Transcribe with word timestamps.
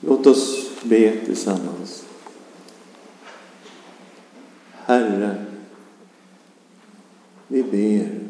Låt 0.00 0.26
oss 0.26 0.70
be 0.82 1.16
tillsammans. 1.26 2.04
Herre, 4.72 5.44
vi 7.48 7.62
ber. 7.62 8.20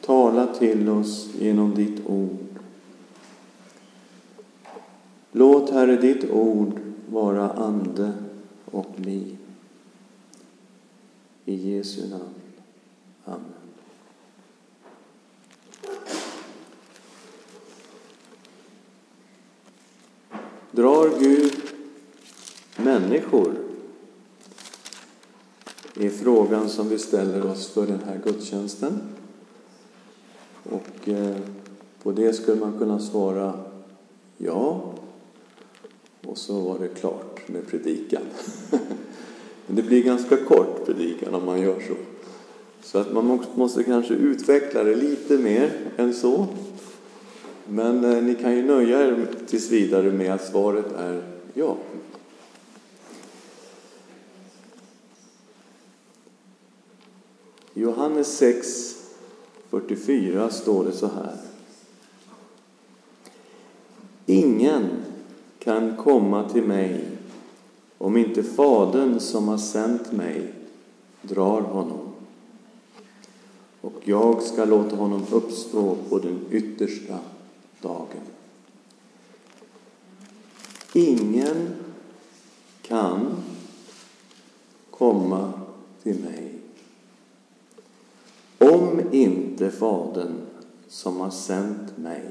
Tala 0.00 0.46
till 0.46 0.88
oss 0.88 1.28
genom 1.38 1.74
ditt 1.74 2.06
ord. 2.06 2.38
Låt, 5.32 5.70
Herre, 5.70 5.96
ditt 5.96 6.30
ord 6.30 6.80
vara 7.10 7.50
ande 7.50 8.12
och 8.64 8.92
liv. 8.96 9.36
I 11.44 11.54
Jesu 11.54 12.08
namn. 12.08 12.34
Amen. 13.24 13.57
Drar 20.78 21.10
Gud 21.20 21.52
människor? 22.76 23.54
Det 25.94 26.06
är 26.06 26.10
frågan 26.10 26.68
som 26.68 26.88
vi 26.88 26.98
ställer 26.98 27.46
oss 27.46 27.68
för 27.68 27.86
den 27.86 28.00
här 28.06 28.20
gudstjänsten. 28.24 29.00
Och 30.62 31.08
eh, 31.08 31.36
på 32.02 32.12
det 32.12 32.32
skulle 32.32 32.60
man 32.60 32.78
kunna 32.78 33.00
svara 33.00 33.52
ja. 34.36 34.94
Och 36.26 36.38
så 36.38 36.60
var 36.60 36.78
det 36.78 36.88
klart 36.88 37.48
med 37.48 37.66
predikan. 37.66 38.22
Men 39.66 39.76
det 39.76 39.82
blir 39.82 40.02
ganska 40.02 40.36
kort 40.36 40.86
predikan 40.86 41.34
om 41.34 41.44
man 41.44 41.60
gör 41.60 41.80
så. 41.88 41.94
Så 42.82 42.98
att 42.98 43.12
man 43.12 43.40
måste 43.54 43.84
kanske 43.84 44.14
utveckla 44.14 44.84
det 44.84 44.96
lite 44.96 45.38
mer 45.38 45.72
än 45.96 46.14
så. 46.14 46.46
Men 47.70 48.04
eh, 48.04 48.22
ni 48.22 48.34
kan 48.34 48.56
ju 48.56 48.62
nöja 48.62 49.00
er 49.00 49.26
tills 49.46 49.70
vidare 49.70 50.12
med 50.12 50.34
att 50.34 50.46
svaret 50.46 50.92
är 50.92 51.22
ja. 51.54 51.76
I 57.74 57.80
Johannes 57.80 58.36
6, 58.36 58.66
44 59.70 60.50
står 60.50 60.84
det 60.84 60.92
så 60.92 61.06
här. 61.06 61.36
Ingen 64.26 64.88
kan 65.58 65.96
komma 65.96 66.48
till 66.48 66.64
mig 66.64 67.04
om 67.98 68.16
inte 68.16 68.42
Fadern 68.42 69.20
som 69.20 69.48
har 69.48 69.58
sänt 69.58 70.12
mig 70.12 70.52
drar 71.22 71.60
honom. 71.60 72.08
Och 73.80 74.00
jag 74.04 74.42
ska 74.42 74.64
låta 74.64 74.96
honom 74.96 75.26
uppstå 75.30 75.96
på 76.08 76.18
den 76.18 76.40
yttersta 76.50 77.18
dagen. 77.82 78.22
Ingen 80.92 81.74
kan 82.82 83.36
komma 84.90 85.52
till 86.02 86.20
mig 86.20 86.54
om 88.58 89.00
inte 89.12 89.70
Fadern 89.70 90.34
som 90.88 91.20
har 91.20 91.30
sänt 91.30 91.98
mig 91.98 92.22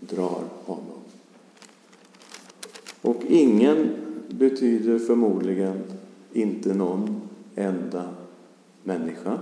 drar 0.00 0.44
honom. 0.64 1.02
Och 3.00 3.22
ingen 3.28 3.96
betyder 4.28 4.98
förmodligen 4.98 5.82
inte 6.32 6.74
någon 6.74 7.20
enda 7.54 8.14
människa 8.82 9.38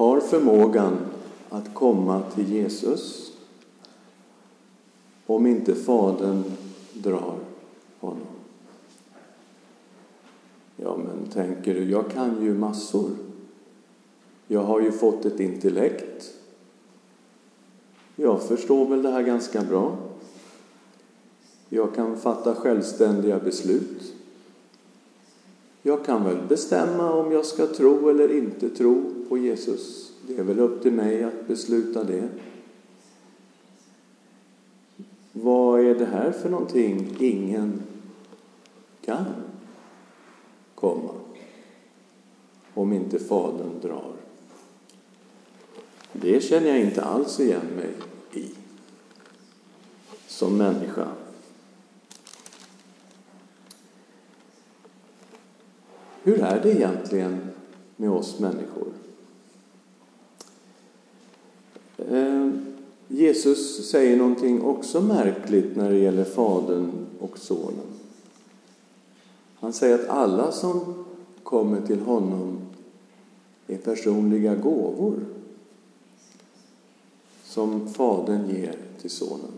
har 0.00 0.20
förmågan 0.20 0.98
att 1.50 1.74
komma 1.74 2.22
till 2.34 2.52
Jesus 2.52 3.32
om 5.26 5.46
inte 5.46 5.74
Fadern 5.74 6.44
drar 6.92 7.38
honom. 8.00 8.26
Ja, 10.76 10.96
men 10.96 11.30
tänker 11.30 11.74
du, 11.74 11.90
jag 11.90 12.10
kan 12.10 12.42
ju 12.42 12.54
massor. 12.54 13.10
Jag 14.46 14.62
har 14.62 14.80
ju 14.80 14.92
fått 14.92 15.24
ett 15.24 15.40
intellekt. 15.40 16.34
Jag 18.16 18.42
förstår 18.42 18.86
väl 18.86 19.02
det 19.02 19.10
här 19.10 19.22
ganska 19.22 19.62
bra. 19.62 19.96
Jag 21.68 21.94
kan 21.94 22.16
fatta 22.16 22.54
självständiga 22.54 23.38
beslut. 23.38 24.12
Jag 25.82 26.04
kan 26.04 26.24
väl 26.24 26.38
bestämma 26.48 27.12
om 27.12 27.32
jag 27.32 27.46
ska 27.46 27.66
tro 27.66 28.08
eller 28.08 28.36
inte 28.38 28.68
tro 28.68 29.02
på 29.28 29.38
Jesus. 29.38 30.09
Det 30.26 30.38
är 30.38 30.42
väl 30.42 30.60
upp 30.60 30.82
till 30.82 30.92
mig 30.92 31.24
att 31.24 31.46
besluta 31.46 32.04
det. 32.04 32.28
Vad 35.32 35.80
är 35.80 35.94
det 35.94 36.06
här 36.06 36.32
för 36.32 36.50
någonting 36.50 37.16
ingen 37.20 37.82
kan 39.04 39.24
komma 40.74 41.10
om 42.74 42.92
inte 42.92 43.18
Fadern 43.18 43.80
drar? 43.82 44.12
Det 46.12 46.44
känner 46.44 46.68
jag 46.68 46.80
inte 46.80 47.04
alls 47.04 47.40
igen 47.40 47.66
mig 47.76 47.90
i 48.32 48.50
som 50.26 50.56
människa. 50.56 51.08
Hur 56.22 56.40
är 56.40 56.62
det 56.62 56.72
egentligen 56.72 57.50
med 57.96 58.10
oss 58.10 58.38
människor? 58.38 58.92
Eh, 62.10 62.50
Jesus 63.08 63.90
säger 63.90 64.16
någonting 64.16 64.62
också 64.62 65.00
märkligt 65.00 65.76
när 65.76 65.90
det 65.90 65.98
gäller 65.98 66.24
Fadern 66.24 67.06
och 67.20 67.38
Sonen. 67.38 67.86
Han 69.54 69.72
säger 69.72 69.94
att 69.94 70.08
alla 70.08 70.52
som 70.52 71.04
kommer 71.42 71.86
till 71.86 72.00
honom 72.00 72.58
är 73.66 73.76
personliga 73.76 74.54
gåvor 74.54 75.18
som 77.44 77.94
Fadern 77.94 78.50
ger 78.50 78.76
till 79.00 79.10
Sonen. 79.10 79.52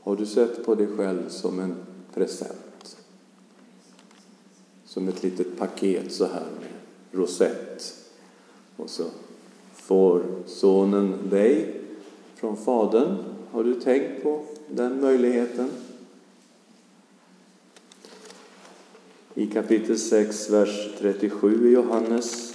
Har 0.00 0.16
du 0.16 0.26
sett 0.26 0.64
på 0.66 0.74
dig 0.74 0.86
själv 0.86 1.28
som 1.28 1.60
en 1.60 1.74
present? 2.14 2.96
Som 4.84 5.08
ett 5.08 5.22
litet 5.22 5.58
paket 5.58 6.12
så 6.12 6.24
här 6.24 6.46
med 6.60 6.70
rosett. 7.20 7.94
Och 8.76 8.90
så 8.90 9.04
får 9.86 10.22
Sonen 10.46 11.14
dig 11.30 11.80
från 12.34 12.56
Fadern. 12.56 13.16
Har 13.50 13.64
du 13.64 13.80
tänkt 13.80 14.22
på 14.22 14.42
den 14.68 15.00
möjligheten? 15.00 15.70
I 19.34 19.46
kapitel 19.46 19.98
6, 19.98 20.50
vers 20.50 20.94
37 20.98 21.68
i 21.68 21.72
Johannes 21.72 22.54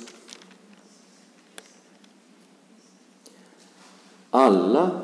Alla 4.29 5.01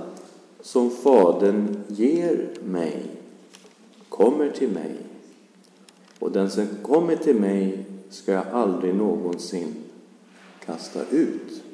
som 0.61 0.91
Fadern 0.91 1.83
ger 1.87 2.49
mig 2.63 3.05
kommer 4.09 4.49
till 4.49 4.69
mig 4.69 4.95
och 6.19 6.31
den 6.31 6.49
som 6.51 6.67
kommer 6.83 7.15
till 7.15 7.35
mig 7.35 7.85
ska 8.09 8.31
jag 8.31 8.47
aldrig 8.47 8.95
någonsin 8.95 9.75
kasta 10.65 11.05
ut. 11.09 11.64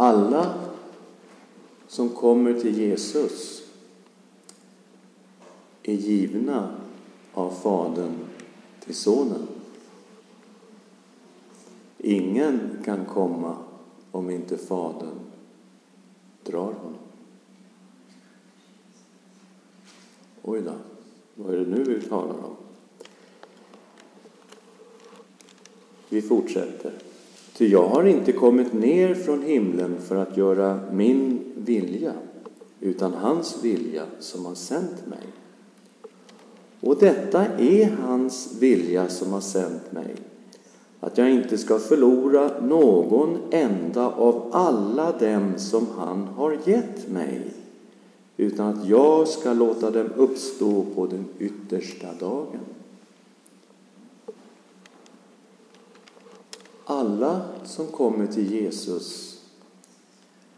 Alla 0.00 0.54
som 1.86 2.08
kommer 2.08 2.54
till 2.54 2.78
Jesus 2.78 3.62
är 5.82 5.94
givna 5.94 6.80
av 7.34 7.50
Fadern 7.50 8.14
till 8.80 8.94
Sonen. 8.94 9.48
Ingen 11.98 12.82
kan 12.84 13.04
komma 13.04 13.56
om 14.10 14.30
inte 14.30 14.58
Fadern 14.58 15.20
drar 16.42 16.72
honom. 16.72 16.98
Oj 20.42 20.62
då, 20.62 20.74
vad 21.34 21.54
är 21.54 21.58
det 21.58 21.66
nu 21.66 21.84
vi 21.84 22.00
talar 22.00 22.44
om? 22.44 22.56
Vi 26.08 26.22
fortsätter. 26.22 27.07
Ty 27.58 27.66
jag 27.66 27.88
har 27.88 28.04
inte 28.04 28.32
kommit 28.32 28.72
ner 28.72 29.14
från 29.14 29.42
himlen 29.42 29.96
för 30.00 30.16
att 30.16 30.36
göra 30.36 30.80
min 30.92 31.40
vilja, 31.54 32.12
utan 32.80 33.14
hans 33.14 33.64
vilja 33.64 34.02
som 34.20 34.46
har 34.46 34.54
sänt 34.54 35.06
mig. 35.06 35.26
Och 36.80 36.96
detta 37.00 37.46
är 37.46 37.96
hans 38.02 38.56
vilja 38.60 39.08
som 39.08 39.32
har 39.32 39.40
sänt 39.40 39.92
mig, 39.92 40.14
att 41.00 41.18
jag 41.18 41.30
inte 41.30 41.58
ska 41.58 41.78
förlora 41.78 42.60
någon 42.60 43.38
enda 43.50 44.06
av 44.06 44.50
alla 44.52 45.12
dem 45.12 45.52
som 45.56 45.86
han 45.96 46.22
har 46.24 46.58
gett 46.64 47.08
mig, 47.08 47.40
utan 48.36 48.66
att 48.66 48.88
jag 48.88 49.28
ska 49.28 49.52
låta 49.52 49.90
dem 49.90 50.08
uppstå 50.16 50.84
på 50.94 51.06
den 51.06 51.24
yttersta 51.38 52.08
dagen. 52.20 52.77
Alla 56.90 57.42
som 57.64 57.86
kommer 57.86 58.26
till 58.26 58.52
Jesus 58.52 59.40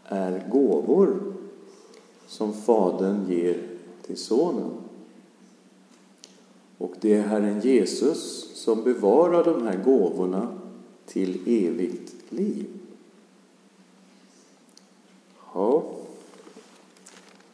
är 0.05 0.47
gåvor 0.49 1.33
som 2.27 2.53
Fadern 2.53 3.25
ger 3.29 3.67
till 4.01 4.17
Sonen. 4.17 4.71
Och 6.77 6.93
det 6.99 7.13
är 7.13 7.21
Herren 7.21 7.59
Jesus 7.59 8.49
som 8.55 8.83
bevarar 8.83 9.43
de 9.43 9.67
här 9.67 9.83
gåvorna 9.83 10.57
till 11.05 11.65
evigt 11.65 12.13
liv. 12.29 12.67
Ja, 15.53 15.83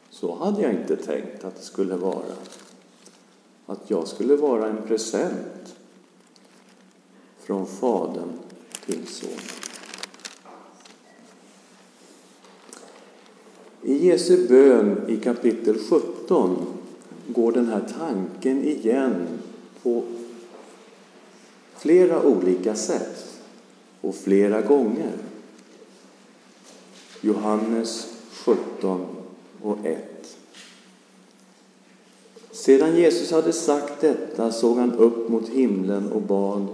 så 0.10 0.36
hade 0.36 0.62
jag 0.62 0.74
inte 0.74 0.96
tänkt 0.96 1.44
att 1.44 1.56
det 1.56 1.64
skulle 1.64 1.96
vara. 1.96 2.36
Att 3.66 3.90
jag 3.90 4.08
skulle 4.08 4.36
vara 4.36 4.70
en 4.70 4.88
present 4.88 5.76
från 7.38 7.66
Fadern 7.66 8.40
till 8.88 9.08
Sonen. 9.08 9.38
I 13.84 14.08
Jesu 14.08 14.48
bön 14.48 15.02
i 15.08 15.18
kapitel 15.18 15.78
17 15.90 16.66
går 17.28 17.52
den 17.52 17.68
här 17.68 17.94
tanken 18.00 18.64
igen 18.64 19.28
på 19.84 20.04
flera 21.78 22.24
olika 22.24 22.76
sätt 22.76 23.40
och 24.02 24.16
flera 24.16 24.62
gånger. 24.62 25.12
Johannes 27.22 28.08
17 28.46 29.06
och 29.62 29.78
1. 29.84 30.38
Sedan 32.52 32.96
Jesus 32.96 33.32
hade 33.32 33.54
sagt 33.54 34.02
detta 34.02 34.52
såg 34.52 34.78
han 34.78 34.94
upp 34.94 35.30
mot 35.30 35.50
himlen 35.50 36.12
och 36.12 36.22
bad 36.22 36.68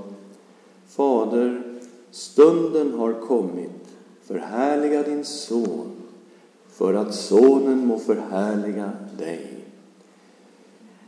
Fader, 0.87 1.72
stunden 2.13 2.93
har 2.93 3.13
kommit, 3.13 3.71
förhärliga 4.23 5.03
din 5.03 5.25
son, 5.25 5.91
för 6.69 6.93
att 6.93 7.15
sonen 7.15 7.87
må 7.87 7.99
förhärliga 7.99 8.91
dig. 9.17 9.65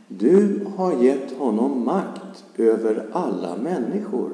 Du 0.08 0.66
har 0.76 1.02
gett 1.02 1.32
honom 1.32 1.84
makt 1.84 2.44
över 2.56 3.06
alla 3.12 3.56
människor 3.56 4.30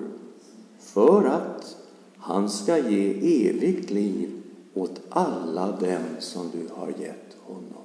för 0.81 1.25
att 1.25 1.77
han 2.17 2.51
ska 2.51 2.79
ge 2.79 3.49
evigt 3.49 3.91
liv 3.91 4.43
åt 4.75 5.01
alla 5.09 5.67
dem 5.67 6.03
som 6.19 6.51
du 6.53 6.69
har 6.75 6.89
gett 6.89 7.37
honom. 7.43 7.83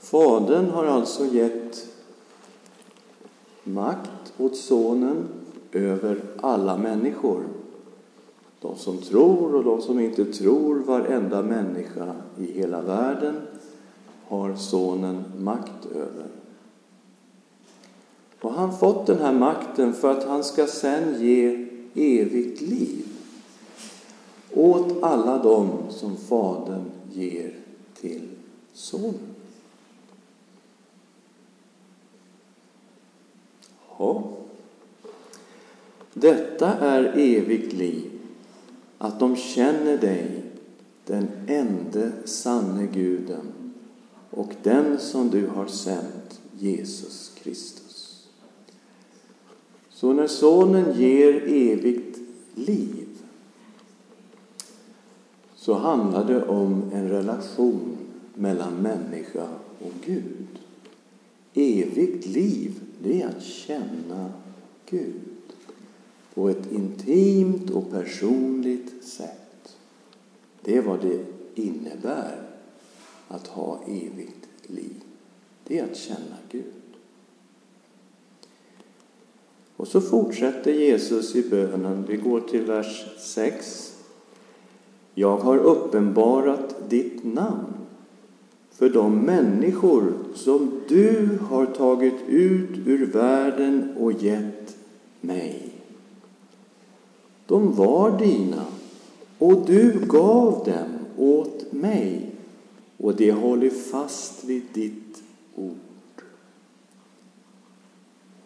Fadern 0.00 0.70
har 0.70 0.84
alltså 0.84 1.26
gett 1.26 1.86
makt 3.64 4.32
åt 4.38 4.56
Sonen 4.56 5.28
över 5.74 6.20
alla 6.40 6.76
människor. 6.76 7.44
De 8.60 8.76
som 8.76 8.98
tror 8.98 9.54
och 9.54 9.64
de 9.64 9.82
som 9.82 10.00
inte 10.00 10.24
tror, 10.24 10.78
varenda 10.78 11.42
människa 11.42 12.14
i 12.38 12.52
hela 12.52 12.82
världen 12.82 13.40
har 14.28 14.54
Sonen 14.54 15.24
makt 15.38 15.86
över. 15.94 16.26
Och 18.40 18.52
han 18.52 18.78
fått 18.78 19.06
den 19.06 19.18
här 19.18 19.32
makten 19.32 19.92
för 19.92 20.10
att 20.10 20.24
han 20.24 20.44
ska 20.44 20.66
sen 20.66 21.20
ge 21.20 21.68
evigt 21.94 22.60
liv 22.60 23.06
åt 24.54 25.02
alla 25.02 25.42
dem 25.42 25.70
som 25.90 26.16
Fadern 26.16 26.84
ger 27.12 27.54
till 28.00 28.28
Sonen. 28.72 29.14
Ja. 33.98 34.22
Detta 36.14 36.72
är 36.78 37.12
evigt 37.16 37.72
liv, 37.72 38.10
att 38.98 39.20
de 39.20 39.36
känner 39.36 39.98
dig, 39.98 40.42
den 41.06 41.28
ende 41.46 42.12
sanne 42.24 42.86
Guden 42.86 43.72
och 44.30 44.52
den 44.62 44.98
som 44.98 45.30
du 45.30 45.46
har 45.46 45.66
sänt, 45.66 46.40
Jesus 46.58 47.32
Kristus. 47.34 48.26
Så 49.90 50.12
när 50.12 50.26
Sonen 50.26 51.00
ger 51.00 51.42
evigt 51.46 52.18
liv 52.54 53.08
så 55.56 55.74
handlar 55.74 56.24
det 56.24 56.44
om 56.46 56.90
en 56.92 57.08
relation 57.08 57.96
mellan 58.34 58.74
människa 58.74 59.48
och 59.78 59.92
Gud. 60.04 60.46
Evigt 61.54 62.26
liv, 62.26 62.80
det 63.02 63.22
är 63.22 63.28
att 63.28 63.42
känna 63.42 64.32
Gud 64.90 65.33
på 66.34 66.48
ett 66.48 66.72
intimt 66.72 67.70
och 67.70 67.90
personligt 67.90 69.04
sätt. 69.04 69.76
Det 70.60 70.76
är 70.76 70.82
vad 70.82 71.00
det 71.00 71.24
innebär 71.54 72.42
att 73.28 73.46
ha 73.46 73.80
evigt 73.86 74.48
liv. 74.66 75.02
Det 75.64 75.78
är 75.78 75.84
att 75.84 75.96
känna 75.96 76.36
Gud. 76.50 76.64
Och 79.76 79.88
så 79.88 80.00
fortsätter 80.00 80.72
Jesus 80.72 81.36
i 81.36 81.48
bönen. 81.50 82.04
Vi 82.08 82.16
går 82.16 82.40
till 82.40 82.64
vers 82.64 83.06
6. 83.18 83.94
Jag 85.14 85.36
har 85.36 85.58
uppenbarat 85.58 86.90
ditt 86.90 87.24
namn 87.24 87.74
för 88.70 88.88
de 88.88 89.18
människor 89.18 90.12
som 90.34 90.80
du 90.88 91.38
har 91.48 91.66
tagit 91.66 92.28
ut 92.28 92.86
ur 92.86 93.06
världen 93.06 93.96
och 93.98 94.12
gett 94.12 94.76
mig. 95.20 95.73
De 97.46 97.74
var 97.74 98.18
dina 98.18 98.64
och 99.38 99.66
du 99.66 100.06
gav 100.06 100.64
dem 100.64 100.98
åt 101.16 101.72
mig 101.72 102.30
och 102.96 103.16
de 103.16 103.30
håller 103.30 103.70
fast 103.70 104.44
vid 104.44 104.62
ditt 104.72 105.22
ord. 105.54 105.76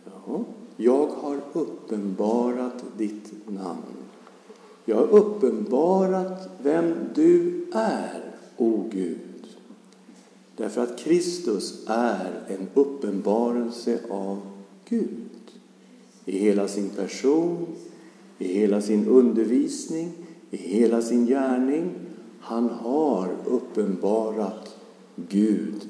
Ja, 0.05 0.45
jag 0.77 1.07
har 1.07 1.41
uppenbarat 1.53 2.85
ditt 2.99 3.33
namn. 3.47 3.83
Jag 4.85 4.97
har 4.97 5.09
uppenbarat 5.09 6.49
vem 6.63 6.95
du 7.15 7.65
är, 7.73 8.25
o 8.57 8.85
Gud. 8.91 9.47
Därför 10.57 10.83
att 10.83 10.99
Kristus 10.99 11.85
är 11.87 12.43
en 12.49 12.69
uppenbarelse 12.75 14.01
av 14.11 14.41
Gud 14.89 15.29
i 16.25 16.39
hela 16.39 16.69
sin 16.69 16.91
person, 16.91 17.67
i 18.39 18.49
hela 18.49 18.81
sin 18.81 19.09
undervisning, 19.09 20.13
i 20.51 20.57
hela 20.57 21.03
sin 21.03 21.27
gärning. 21.27 21.91
Han 22.41 22.69
har 22.69 23.29
uppenbarat 23.45 24.77
Gud. 25.17 25.89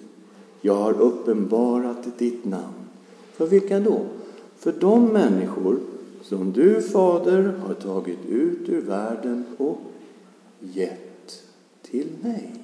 Jag 0.61 0.75
har 0.75 1.00
uppenbarat 1.00 2.18
ditt 2.18 2.44
namn. 2.44 2.75
För 3.32 3.46
vilka 3.46 3.80
då? 3.80 4.06
För 4.56 4.73
de 4.73 5.06
människor 5.06 5.78
som 6.23 6.52
du, 6.52 6.82
Fader, 6.82 7.42
har 7.66 7.75
tagit 7.75 8.26
ut 8.28 8.68
ur 8.68 8.80
världen 8.80 9.44
och 9.58 9.78
gett 10.61 11.42
till 11.82 12.08
mig. 12.23 12.54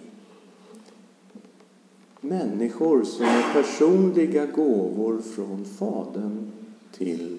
Människor 2.21 3.05
som 3.05 3.25
är 3.25 3.53
personliga 3.53 4.47
gåvor 4.47 5.19
från 5.19 5.65
Fadern 5.65 6.53
till 6.93 7.39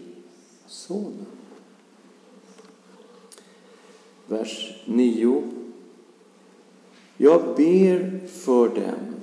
Sonen. 0.67 1.34
Vers 4.27 4.73
9. 4.85 5.43
Jag 7.17 7.41
ber 7.55 8.27
för 8.27 8.69
dem. 8.69 9.15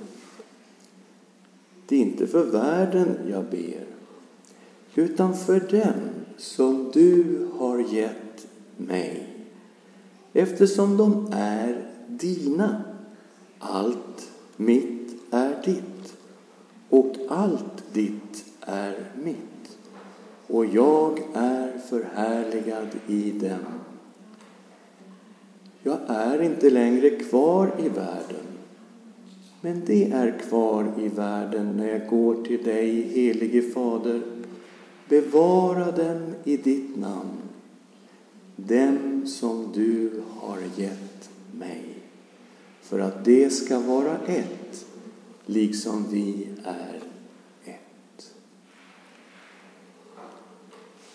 Det 1.87 1.95
är 1.95 1.99
inte 1.99 2.27
för 2.27 2.43
världen 2.45 3.17
jag 3.29 3.43
ber, 3.45 3.85
utan 4.95 5.35
för 5.35 5.59
dem 5.59 5.93
som 6.37 6.91
du 6.93 7.47
har 7.57 7.79
gett 7.79 8.47
mig, 8.77 9.27
eftersom 10.33 10.97
de 10.97 11.27
är 11.33 11.85
dina. 12.07 12.83
Allt 13.59 14.31
mitt 14.57 15.15
är 15.31 15.61
ditt, 15.65 16.17
och 16.89 17.15
allt 17.29 17.93
ditt 17.93 18.45
är 18.61 19.11
mitt, 19.23 19.77
och 20.47 20.65
jag 20.65 21.19
är 21.33 21.77
förhärligad 21.89 22.87
i 23.07 23.31
dem. 23.31 23.59
Är 26.07 26.41
inte 26.41 26.69
längre 26.69 27.09
kvar 27.09 27.71
i 27.79 27.89
världen, 27.89 28.45
men 29.61 29.81
det 29.85 30.11
är 30.11 30.39
kvar 30.39 30.91
i 30.99 31.07
världen 31.07 31.77
när 31.77 31.87
jag 31.87 32.07
går 32.07 32.43
till 32.43 32.63
dig, 32.63 33.01
helige 33.01 33.61
Fader. 33.61 34.21
Bevara 35.09 35.91
dem 35.91 36.21
i 36.43 36.57
ditt 36.57 36.97
namn, 36.97 37.37
dem 38.55 39.27
som 39.27 39.71
du 39.73 40.11
har 40.39 40.59
gett 40.75 41.29
mig, 41.51 41.83
för 42.81 42.99
att 42.99 43.25
det 43.25 43.53
ska 43.53 43.79
vara 43.79 44.17
ett, 44.17 44.85
liksom 45.45 46.05
vi 46.11 46.47
är 46.63 47.02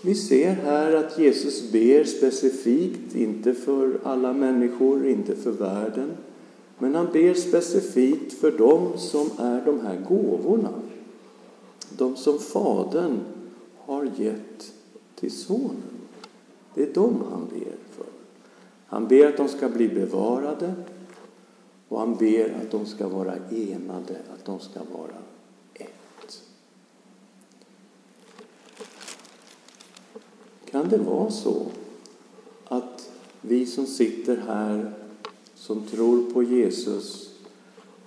Vi 0.02 0.14
ser 0.14 0.52
här 0.52 0.97
att 0.97 1.19
Jesus 1.19 1.73
ber 1.73 2.05
specifikt, 2.05 3.14
inte 3.14 3.55
för 3.55 4.00
alla 4.05 4.33
människor, 4.33 5.07
inte 5.07 5.37
för 5.37 5.50
världen, 5.50 6.11
men 6.78 6.95
han 6.95 7.09
ber 7.12 7.35
specifikt 7.35 8.33
för 8.33 8.52
dem 8.52 8.93
som 8.97 9.31
är 9.38 9.64
de 9.64 9.81
här 9.81 9.97
gåvorna. 10.09 10.73
De 11.88 12.17
som 12.17 12.38
Fadern 12.38 13.21
har 13.78 14.11
gett 14.17 14.73
till 15.14 15.33
Sonen. 15.33 15.83
Det 16.75 16.83
är 16.83 16.95
dem 16.95 17.23
han 17.31 17.47
ber 17.50 17.76
för. 17.97 18.07
Han 18.87 19.09
ber 19.09 19.26
att 19.26 19.37
de 19.37 19.49
ska 19.49 19.69
bli 19.69 19.88
bevarade 19.88 20.75
och 21.88 21.99
han 21.99 22.14
ber 22.14 22.57
att 22.62 22.71
de 22.71 22.87
ska 22.87 23.09
vara 23.09 23.35
enade, 23.50 24.17
att 24.35 24.45
de 24.45 24.61
ska 24.61 24.81
vara 24.99 25.19
Kan 30.70 30.88
det 30.88 30.98
vara 30.98 31.30
så 31.30 31.66
att 32.64 33.10
vi 33.40 33.66
som 33.66 33.87
sitter 33.87 34.37
här 34.37 34.92
som 35.54 35.87
tror 35.87 36.32
på 36.32 36.42
Jesus 36.42 37.30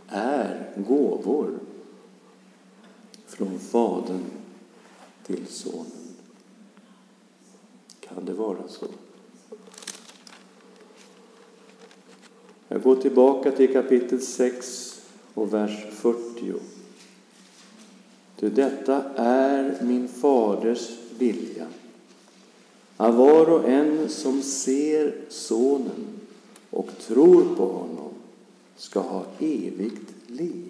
är 0.08 0.74
gåvor 0.88 1.60
från 3.28 3.60
Fadern 3.60 4.26
till 5.26 5.48
Sonen? 5.48 5.86
Kan 8.00 8.26
det 8.26 8.34
vara 8.34 8.68
så? 8.68 8.86
Jag 12.68 12.82
går 12.82 12.96
tillbaka 12.96 13.52
till 13.52 13.74
kapitel 13.74 14.22
6 14.22 15.02
och 15.34 15.54
vers 15.54 15.86
40. 15.92 16.54
Ty 18.40 18.50
detta 18.50 19.04
är 19.16 19.78
min 19.82 20.08
faders 20.08 20.90
vilja, 21.18 21.68
att 23.02 23.16
var 23.16 23.50
och 23.50 23.70
en 23.70 24.10
som 24.10 24.42
ser 24.42 25.16
Sonen 25.30 26.20
och 26.70 26.90
tror 27.08 27.56
på 27.56 27.66
honom 27.66 28.14
ska 28.76 29.00
ha 29.00 29.26
evigt 29.40 30.14
liv. 30.28 30.70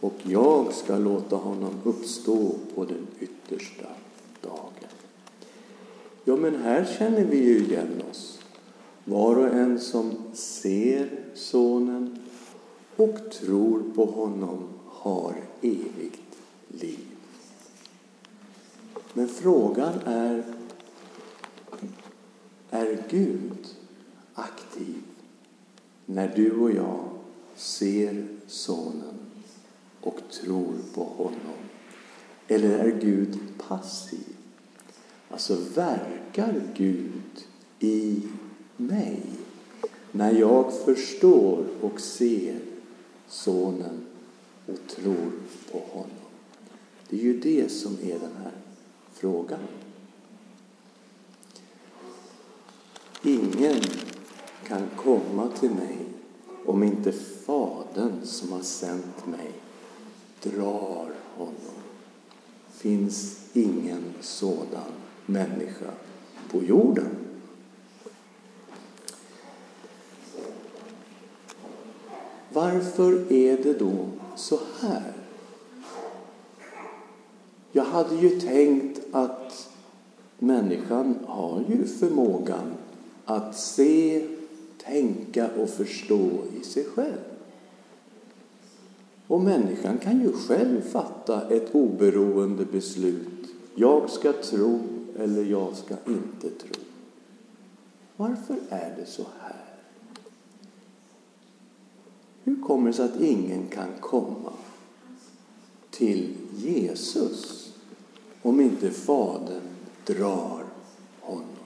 Och 0.00 0.14
jag 0.22 0.74
ska 0.74 0.96
låta 0.96 1.36
honom 1.36 1.74
uppstå 1.84 2.54
på 2.74 2.84
den 2.84 3.06
yttersta 3.20 3.86
dagen. 4.42 4.90
Ja, 6.24 6.36
men 6.36 6.62
här 6.62 6.96
känner 6.98 7.24
vi 7.24 7.36
ju 7.36 7.58
igen 7.58 8.02
oss. 8.10 8.38
Var 9.04 9.36
och 9.36 9.54
en 9.54 9.80
som 9.80 10.12
ser 10.34 11.10
Sonen 11.34 12.18
och 12.96 13.30
tror 13.30 13.82
på 13.94 14.04
honom 14.04 14.68
har 14.86 15.34
evigt 15.62 16.36
liv. 16.68 17.06
Men 19.12 19.28
frågan 19.28 19.92
är, 20.06 20.44
är 22.70 23.04
Gud 23.08 23.66
aktiv 24.34 25.02
när 26.06 26.32
du 26.36 26.52
och 26.52 26.70
jag 26.70 27.08
ser 27.54 28.26
Sonen 28.46 29.18
och 30.00 30.20
tror 30.30 30.74
på 30.94 31.04
honom? 31.04 31.58
Eller 32.48 32.78
är 32.78 33.00
Gud 33.00 33.38
passiv? 33.68 34.36
Alltså, 35.30 35.56
verkar 35.74 36.62
Gud 36.76 37.46
i 37.80 38.22
mig 38.76 39.22
när 40.12 40.32
jag 40.32 40.72
förstår 40.84 41.66
och 41.80 42.00
ser 42.00 42.58
Sonen 43.28 44.06
och 44.66 44.78
tror 44.86 45.32
på 45.72 45.78
honom? 45.78 46.10
Det 47.08 47.16
är 47.16 47.20
ju 47.20 47.40
det 47.40 47.68
som 47.68 47.92
är 48.02 48.18
den 48.18 48.36
här 48.42 48.52
frågan. 49.12 49.60
Ingen 53.68 53.82
kan 54.66 54.82
komma 54.96 55.48
till 55.60 55.70
mig 55.70 55.98
om 56.66 56.82
inte 56.82 57.12
Fadern 57.12 58.24
som 58.24 58.52
har 58.52 58.62
sänt 58.62 59.26
mig 59.26 59.52
drar 60.42 61.10
honom. 61.36 61.54
finns 62.70 63.40
ingen 63.52 64.04
sådan 64.20 64.92
människa 65.26 65.90
på 66.50 66.62
jorden. 66.62 67.16
Varför 72.52 73.32
är 73.32 73.62
det 73.62 73.78
då 73.78 74.08
så 74.36 74.58
här? 74.80 75.12
Jag 77.72 77.84
hade 77.84 78.16
ju 78.16 78.40
tänkt 78.40 79.00
att 79.12 79.68
människan 80.38 81.18
har 81.26 81.64
ju 81.68 81.86
förmågan 81.86 82.74
att 83.28 83.56
se, 83.56 84.28
tänka 84.84 85.50
och 85.50 85.70
förstå 85.70 86.30
i 86.60 86.64
sig 86.64 86.84
själv. 86.84 87.18
Och 89.26 89.40
människan 89.40 89.98
kan 89.98 90.20
ju 90.20 90.32
själv 90.32 90.80
fatta 90.80 91.48
ett 91.48 91.74
oberoende 91.74 92.64
beslut. 92.64 93.48
Jag 93.74 94.10
ska 94.10 94.32
tro 94.32 94.80
eller 95.18 95.44
jag 95.44 95.76
ska 95.76 95.94
inte 96.06 96.50
tro. 96.50 96.82
Varför 98.16 98.56
är 98.68 98.96
det 98.98 99.06
så 99.06 99.24
här? 99.40 99.64
Hur 102.44 102.62
kommer 102.62 102.86
det 102.86 102.96
sig 102.96 103.04
att 103.04 103.20
ingen 103.20 103.66
kan 103.66 103.88
komma 104.00 104.52
till 105.90 106.34
Jesus 106.56 107.72
om 108.42 108.60
inte 108.60 108.90
Fadern 108.90 109.62
drar 110.04 110.64
honom? 111.20 111.57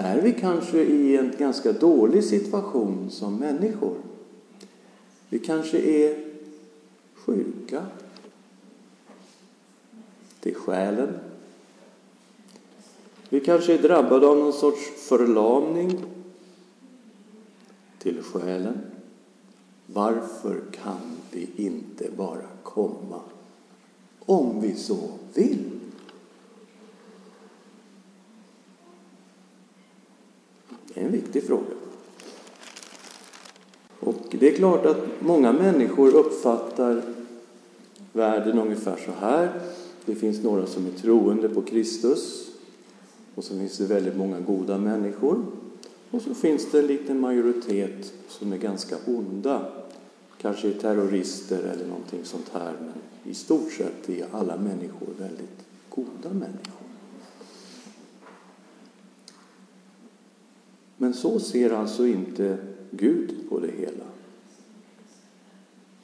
Är 0.00 0.20
vi 0.20 0.32
kanske 0.32 0.78
i 0.78 1.16
en 1.16 1.32
ganska 1.38 1.72
dålig 1.72 2.24
situation 2.24 3.10
som 3.10 3.36
människor? 3.36 3.94
Vi 5.28 5.38
kanske 5.38 5.78
är 5.78 6.24
sjuka 7.14 7.86
till 10.40 10.54
själen. 10.54 11.18
Vi 13.28 13.40
kanske 13.40 13.74
är 13.74 13.78
drabbade 13.78 14.26
av 14.26 14.38
någon 14.38 14.52
sorts 14.52 14.90
förlamning 15.08 16.04
till 17.98 18.22
själen. 18.22 18.78
Varför 19.86 20.60
kan 20.82 21.16
vi 21.30 21.48
inte 21.56 22.10
bara 22.16 22.46
komma 22.62 23.20
om 24.18 24.60
vi 24.60 24.74
så 24.74 24.98
vill? 25.34 25.77
Det 30.98 31.02
är 31.02 31.06
en 31.06 31.12
viktig 31.12 31.42
fråga. 31.46 31.74
Och 34.00 34.26
det 34.30 34.48
är 34.48 34.56
klart 34.56 34.86
att 34.86 35.06
många 35.20 35.52
människor 35.52 36.14
uppfattar 36.14 37.02
världen 38.12 38.58
ungefär 38.58 38.96
så 38.96 39.12
här. 39.20 39.60
Det 40.04 40.14
finns 40.14 40.42
några 40.42 40.66
som 40.66 40.86
är 40.86 40.90
troende 40.90 41.48
på 41.48 41.62
Kristus 41.62 42.50
och 43.34 43.44
så 43.44 43.54
finns 43.54 43.78
det 43.78 43.84
väldigt 43.84 44.16
många 44.16 44.40
goda 44.40 44.78
människor. 44.78 45.44
Och 46.10 46.22
så 46.22 46.34
finns 46.34 46.70
det 46.70 46.78
en 46.78 46.86
liten 46.86 47.20
majoritet 47.20 48.12
som 48.28 48.52
är 48.52 48.58
ganska 48.58 48.96
onda. 49.06 49.66
Kanske 50.40 50.68
är 50.68 50.72
terrorister 50.72 51.58
eller 51.58 51.86
någonting 51.86 52.20
sånt 52.24 52.50
här. 52.52 52.72
Men 52.80 53.32
i 53.32 53.34
stort 53.34 53.72
sett 53.72 54.08
är 54.08 54.26
alla 54.32 54.56
människor 54.56 55.08
väldigt 55.18 55.58
goda 55.90 56.28
människor. 56.32 56.77
Men 60.98 61.14
så 61.14 61.40
ser 61.40 61.70
alltså 61.70 62.06
inte 62.06 62.58
Gud 62.90 63.34
på 63.48 63.60
det 63.60 63.70
hela. 63.78 64.04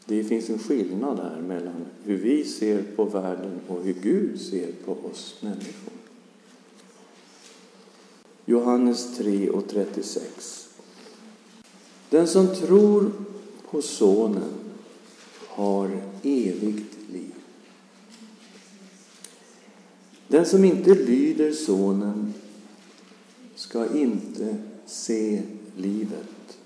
Det 0.06 0.24
finns 0.24 0.50
en 0.50 0.58
skillnad 0.58 1.18
här 1.18 1.40
mellan 1.40 1.86
hur 2.04 2.16
vi 2.16 2.44
ser 2.44 2.82
på 2.96 3.04
världen 3.04 3.60
och 3.68 3.82
hur 3.82 3.94
Gud 3.94 4.40
ser 4.40 4.72
på 4.84 4.92
oss 4.92 5.36
människor. 5.40 5.92
Johannes 8.44 9.16
3 9.16 9.50
och 9.50 9.68
36. 9.68 10.68
Den 12.10 12.26
som 12.26 12.54
tror 12.54 13.12
på 13.70 13.82
Sonen 13.82 14.50
har 15.48 15.90
evigt 16.22 17.10
liv. 17.12 17.34
Den 20.28 20.46
som 20.46 20.64
inte 20.64 20.94
lyder 20.94 21.52
Sonen 21.52 22.34
ska 23.54 23.96
inte 23.96 24.56
se 24.86 25.42
livet, 25.76 26.58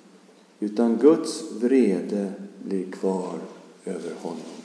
utan 0.61 0.97
Guds 0.97 1.43
vrede 1.53 2.33
blir 2.65 2.91
kvar 2.91 3.39
över 3.85 4.15
honom. 4.21 4.59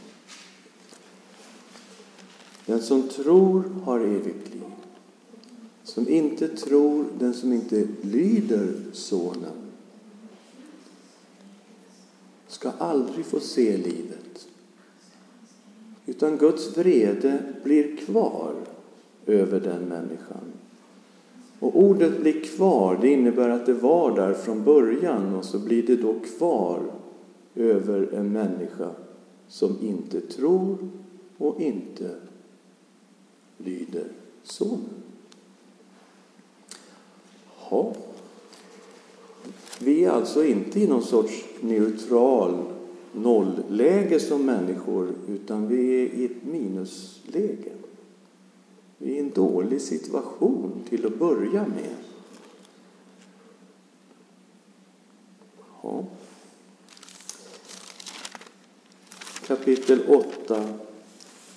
Den 2.66 2.82
som 2.82 3.10
tror 3.10 3.64
har 3.84 4.00
evigt 4.00 4.54
liv. 4.54 4.64
Som 5.84 6.10
inte 6.10 6.48
tror, 6.48 7.06
den 7.20 7.34
som 7.34 7.54
inte 7.54 7.88
lyder 8.02 8.74
Sonen 8.94 9.64
ska 12.48 12.72
aldrig 12.72 13.26
få 13.26 13.40
se 13.40 13.78
livet. 13.78 14.48
Utan 16.06 16.38
Guds 16.38 16.78
vrede 16.78 17.54
blir 17.64 17.98
kvar 17.98 18.56
över 19.26 19.60
den 19.60 19.82
människan. 19.82 20.53
Och 21.64 21.84
ordet 21.84 22.22
blir 22.22 22.42
kvar, 22.42 22.98
det 23.02 23.10
innebär 23.10 23.50
att 23.50 23.66
det 23.66 23.74
var 23.74 24.16
där 24.16 24.34
från 24.34 24.64
början 24.64 25.36
och 25.36 25.46
så 25.46 25.60
blir 25.60 25.84
det 25.84 25.96
då 25.96 26.16
kvar 26.20 26.82
över 27.56 28.14
en 28.14 28.32
människa 28.32 28.90
som 29.48 29.78
inte 29.82 30.22
tror 30.22 30.78
och 31.38 31.62
inte 31.62 32.16
lyder 33.58 34.08
Sonen. 34.44 35.04
Ja. 37.70 37.94
Vi 39.80 40.06
är 40.06 40.10
alltså 40.10 40.46
inte 40.46 40.80
i 40.80 40.88
någon 40.88 41.04
sorts 41.04 41.46
neutral 41.62 42.64
nollläge 43.12 44.20
som 44.20 44.46
människor, 44.46 45.14
utan 45.28 45.68
vi 45.68 46.02
är 46.02 46.14
i 46.14 46.26
ett 46.26 46.44
minusläge. 46.44 47.72
Vi 49.04 49.12
är 49.12 49.16
i 49.16 49.20
en 49.20 49.32
dålig 49.32 49.82
situation 49.82 50.84
till 50.90 51.06
att 51.06 51.20
börja 51.20 51.66
med. 51.68 51.96
Ja. 55.82 56.06
Kapitel 59.48 60.02
8, 60.08 60.70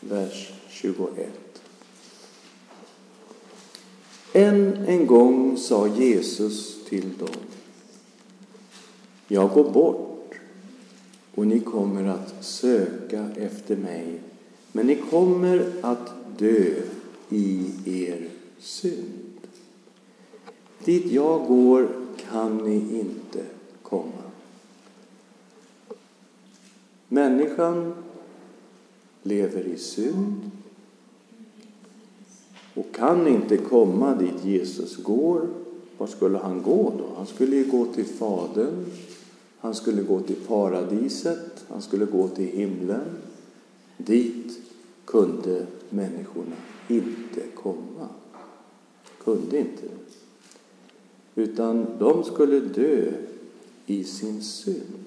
vers 0.00 0.52
21. 0.68 1.62
Än 4.32 4.76
en 4.86 5.06
gång 5.06 5.56
sa 5.56 5.86
Jesus 5.86 6.84
till 6.84 7.18
dem. 7.18 7.42
Jag 9.28 9.50
går 9.50 9.70
bort 9.70 10.34
och 11.34 11.46
ni 11.46 11.60
kommer 11.60 12.04
att 12.04 12.44
söka 12.44 13.28
efter 13.36 13.76
mig, 13.76 14.20
men 14.72 14.86
ni 14.86 14.96
kommer 15.10 15.72
att 15.82 16.38
dö 16.38 16.82
i 17.28 17.70
er 17.84 18.28
synd. 18.58 19.40
Dit 20.84 21.12
jag 21.12 21.46
går 21.46 21.88
kan 22.30 22.56
ni 22.56 22.74
inte 22.74 23.44
komma. 23.82 24.26
Människan 27.08 27.94
lever 29.22 29.64
i 29.64 29.78
synd 29.78 30.50
och 32.74 32.94
kan 32.94 33.26
inte 33.26 33.56
komma 33.56 34.14
dit 34.14 34.44
Jesus 34.44 34.96
går. 34.96 35.48
Var 35.98 36.06
skulle 36.06 36.38
han 36.38 36.62
gå 36.62 36.92
då? 36.98 37.04
Han 37.16 37.26
skulle 37.26 37.56
ju 37.56 37.70
gå 37.70 37.84
till 37.84 38.04
Fadern. 38.04 38.84
Han 39.58 39.74
skulle 39.74 40.02
gå 40.02 40.20
till 40.20 40.36
paradiset. 40.36 41.64
Han 41.68 41.82
skulle 41.82 42.04
gå 42.04 42.28
till 42.28 42.46
himlen. 42.46 43.18
Dit 43.96 44.58
kunde 45.04 45.66
människorna 45.90 46.56
inte 46.88 47.40
komma. 47.54 48.08
Kunde 49.24 49.58
inte. 49.58 49.84
Utan 51.34 51.86
de 51.98 52.24
skulle 52.24 52.60
dö 52.60 53.12
i 53.86 54.04
sin 54.04 54.42
synd. 54.42 55.06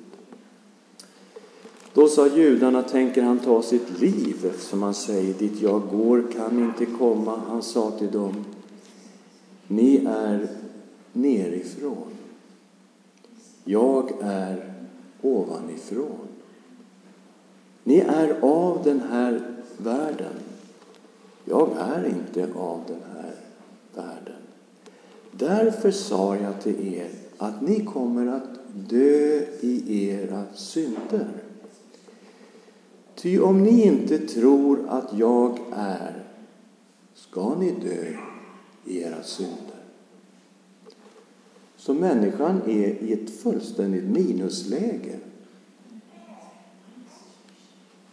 Då 1.94 2.08
sa 2.08 2.28
judarna, 2.28 2.84
tänker 2.84 3.22
han 3.22 3.40
ta 3.40 3.62
sitt 3.62 4.00
liv 4.00 4.46
eftersom 4.46 4.84
han 4.84 4.94
säger, 4.94 5.34
dit 5.34 5.62
jag 5.62 5.82
går 5.92 6.24
kan 6.34 6.60
inte 6.60 6.86
komma. 6.86 7.42
Han 7.48 7.64
sa 7.64 7.92
till 7.92 8.12
dem, 8.12 8.46
ni 9.68 10.06
är 10.06 10.48
nerifrån. 11.14 12.08
Jag 13.64 14.12
är 14.22 14.74
ovanifrån. 15.22 16.28
Ni 17.84 18.00
är 18.00 18.38
av 18.42 18.82
den 18.84 19.00
här 19.00 19.56
världen. 19.78 20.34
Jag 21.50 21.70
är 21.80 22.06
inte 22.06 22.60
av 22.60 22.82
den 22.88 23.02
här 23.14 23.36
världen. 23.96 24.42
Därför 25.32 25.92
sa 25.92 26.36
jag 26.36 26.62
till 26.62 26.94
er 26.94 27.10
att 27.38 27.62
ni 27.62 27.86
kommer 27.86 28.28
att 28.28 28.50
dö 28.74 29.42
i 29.62 30.08
era 30.10 30.44
synder. 30.54 31.28
Ty 33.16 33.40
om 33.40 33.64
ni 33.64 33.84
inte 33.84 34.18
tror 34.18 34.90
att 34.90 35.14
jag 35.14 35.60
är, 35.74 36.24
ska 37.14 37.56
ni 37.56 37.72
dö 37.72 38.06
i 38.86 39.02
era 39.02 39.24
synder. 39.24 39.80
Så 41.78 41.94
människan 41.94 42.62
är 42.66 43.04
i 43.04 43.14
ett 43.14 43.30
fullständigt 43.30 44.04
minusläge. 44.04 45.20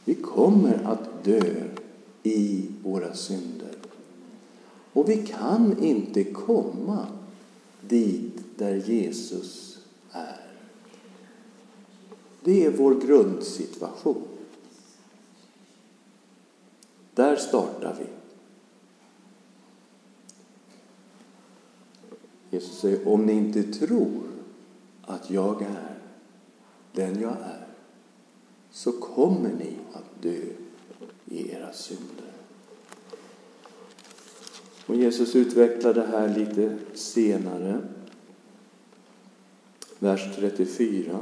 Vi 0.04 0.14
kommer 0.14 0.80
att 0.84 1.24
dö 1.24 1.40
i 2.26 2.68
våra 2.82 3.14
synder. 3.14 3.74
Och 4.92 5.08
vi 5.08 5.26
kan 5.26 5.84
inte 5.84 6.24
komma 6.24 7.06
dit 7.80 8.40
där 8.56 8.74
Jesus 8.74 9.78
är. 10.10 10.40
Det 12.44 12.64
är 12.64 12.70
vår 12.70 12.94
grundsituation. 12.94 14.22
Där 17.14 17.36
startar 17.36 17.96
vi. 17.98 18.06
Jesus 22.50 22.78
säger, 22.78 23.08
om 23.08 23.26
ni 23.26 23.32
inte 23.32 23.62
tror 23.62 24.22
att 25.02 25.30
jag 25.30 25.62
är 25.62 25.98
den 26.92 27.20
jag 27.20 27.32
är, 27.32 27.66
så 28.70 28.92
kommer 28.92 29.52
ni 29.52 29.76
att 29.92 30.22
dö 30.22 30.65
i 31.30 31.52
era 31.52 31.72
synder. 31.72 32.32
Och 34.86 34.96
Jesus 34.96 35.36
utvecklar 35.36 35.94
det 35.94 36.06
här 36.06 36.38
lite 36.38 36.76
senare. 36.94 37.80
Vers 39.98 40.36
34. 40.36 41.18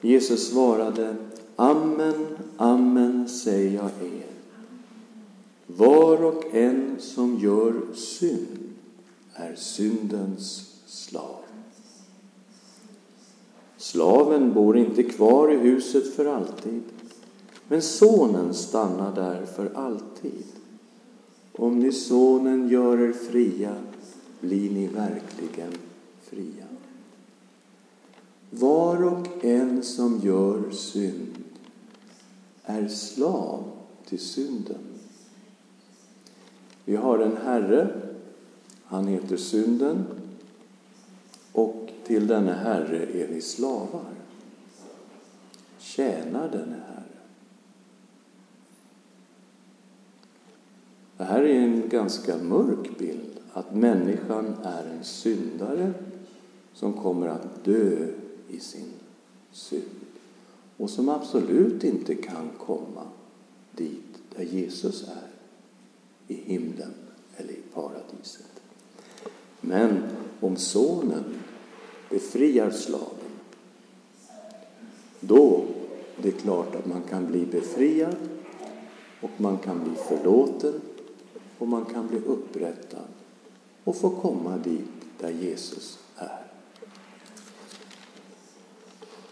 Jesus 0.00 0.50
svarade, 0.50 1.16
Amen, 1.56 2.26
amen 2.56 3.28
säger 3.28 3.70
jag 3.70 3.84
er. 3.84 4.26
Var 5.66 6.24
och 6.24 6.54
en 6.54 6.96
som 6.98 7.38
gör 7.38 7.94
synd 7.94 8.58
är 9.34 9.54
syndens 9.54 10.74
slav. 10.86 11.40
Slaven 13.76 14.52
bor 14.52 14.78
inte 14.78 15.02
kvar 15.02 15.52
i 15.52 15.56
huset 15.56 16.14
för 16.14 16.24
alltid, 16.26 16.82
men 17.70 17.82
sonen 17.82 18.54
stannar 18.54 19.14
där 19.14 19.46
för 19.46 19.70
alltid. 19.74 20.44
Om 21.52 21.78
ni 21.78 21.92
sonen 21.92 22.68
gör 22.68 22.98
er 23.00 23.12
fria 23.12 23.74
blir 24.40 24.70
ni 24.70 24.86
verkligen 24.86 25.72
fria. 26.22 26.66
Var 28.50 29.04
och 29.04 29.44
en 29.44 29.82
som 29.82 30.20
gör 30.22 30.70
synd 30.70 31.44
är 32.64 32.88
slav 32.88 33.64
till 34.04 34.18
synden. 34.18 34.84
Vi 36.84 36.96
har 36.96 37.18
en 37.18 37.36
Herre, 37.36 38.00
han 38.84 39.06
heter 39.06 39.36
synden, 39.36 40.04
och 41.52 41.90
till 42.06 42.26
denne 42.26 42.52
Herre 42.52 43.22
är 43.22 43.26
vi 43.26 43.42
slavar. 43.42 44.14
Tjänar 45.78 46.48
denne 46.48 46.76
Herre. 46.88 47.19
Det 51.20 51.26
här 51.26 51.42
är 51.42 51.60
en 51.60 51.88
ganska 51.88 52.36
mörk 52.38 52.98
bild, 52.98 53.40
att 53.52 53.74
människan 53.74 54.54
är 54.64 54.84
en 54.84 55.04
syndare 55.04 55.92
som 56.72 56.92
kommer 56.92 57.26
att 57.26 57.64
dö 57.64 58.06
i 58.48 58.60
sin 58.60 58.92
synd 59.52 60.06
och 60.76 60.90
som 60.90 61.08
absolut 61.08 61.84
inte 61.84 62.14
kan 62.14 62.50
komma 62.58 63.02
dit 63.72 64.18
där 64.36 64.44
Jesus 64.44 65.08
är 65.08 65.28
i 66.34 66.34
himlen 66.34 66.94
eller 67.36 67.52
i 67.52 67.62
paradiset. 67.74 68.62
Men 69.60 70.02
om 70.40 70.56
sonen 70.56 71.24
befriar 72.10 72.70
slaven, 72.70 73.30
då 75.20 75.64
det 76.22 76.28
är 76.28 76.40
klart 76.40 76.74
att 76.74 76.86
man 76.86 77.02
kan 77.02 77.26
bli 77.26 77.46
befriad 77.46 78.16
och 79.20 79.30
man 79.40 79.58
kan 79.58 79.84
bli 79.84 79.92
förlåten 80.08 80.80
och 81.60 81.68
man 81.68 81.84
kan 81.84 82.08
bli 82.08 82.18
upprättad 82.18 83.08
och 83.84 83.96
få 83.96 84.10
komma 84.10 84.56
dit 84.56 84.90
där 85.18 85.30
Jesus 85.30 85.98
är. 86.16 86.42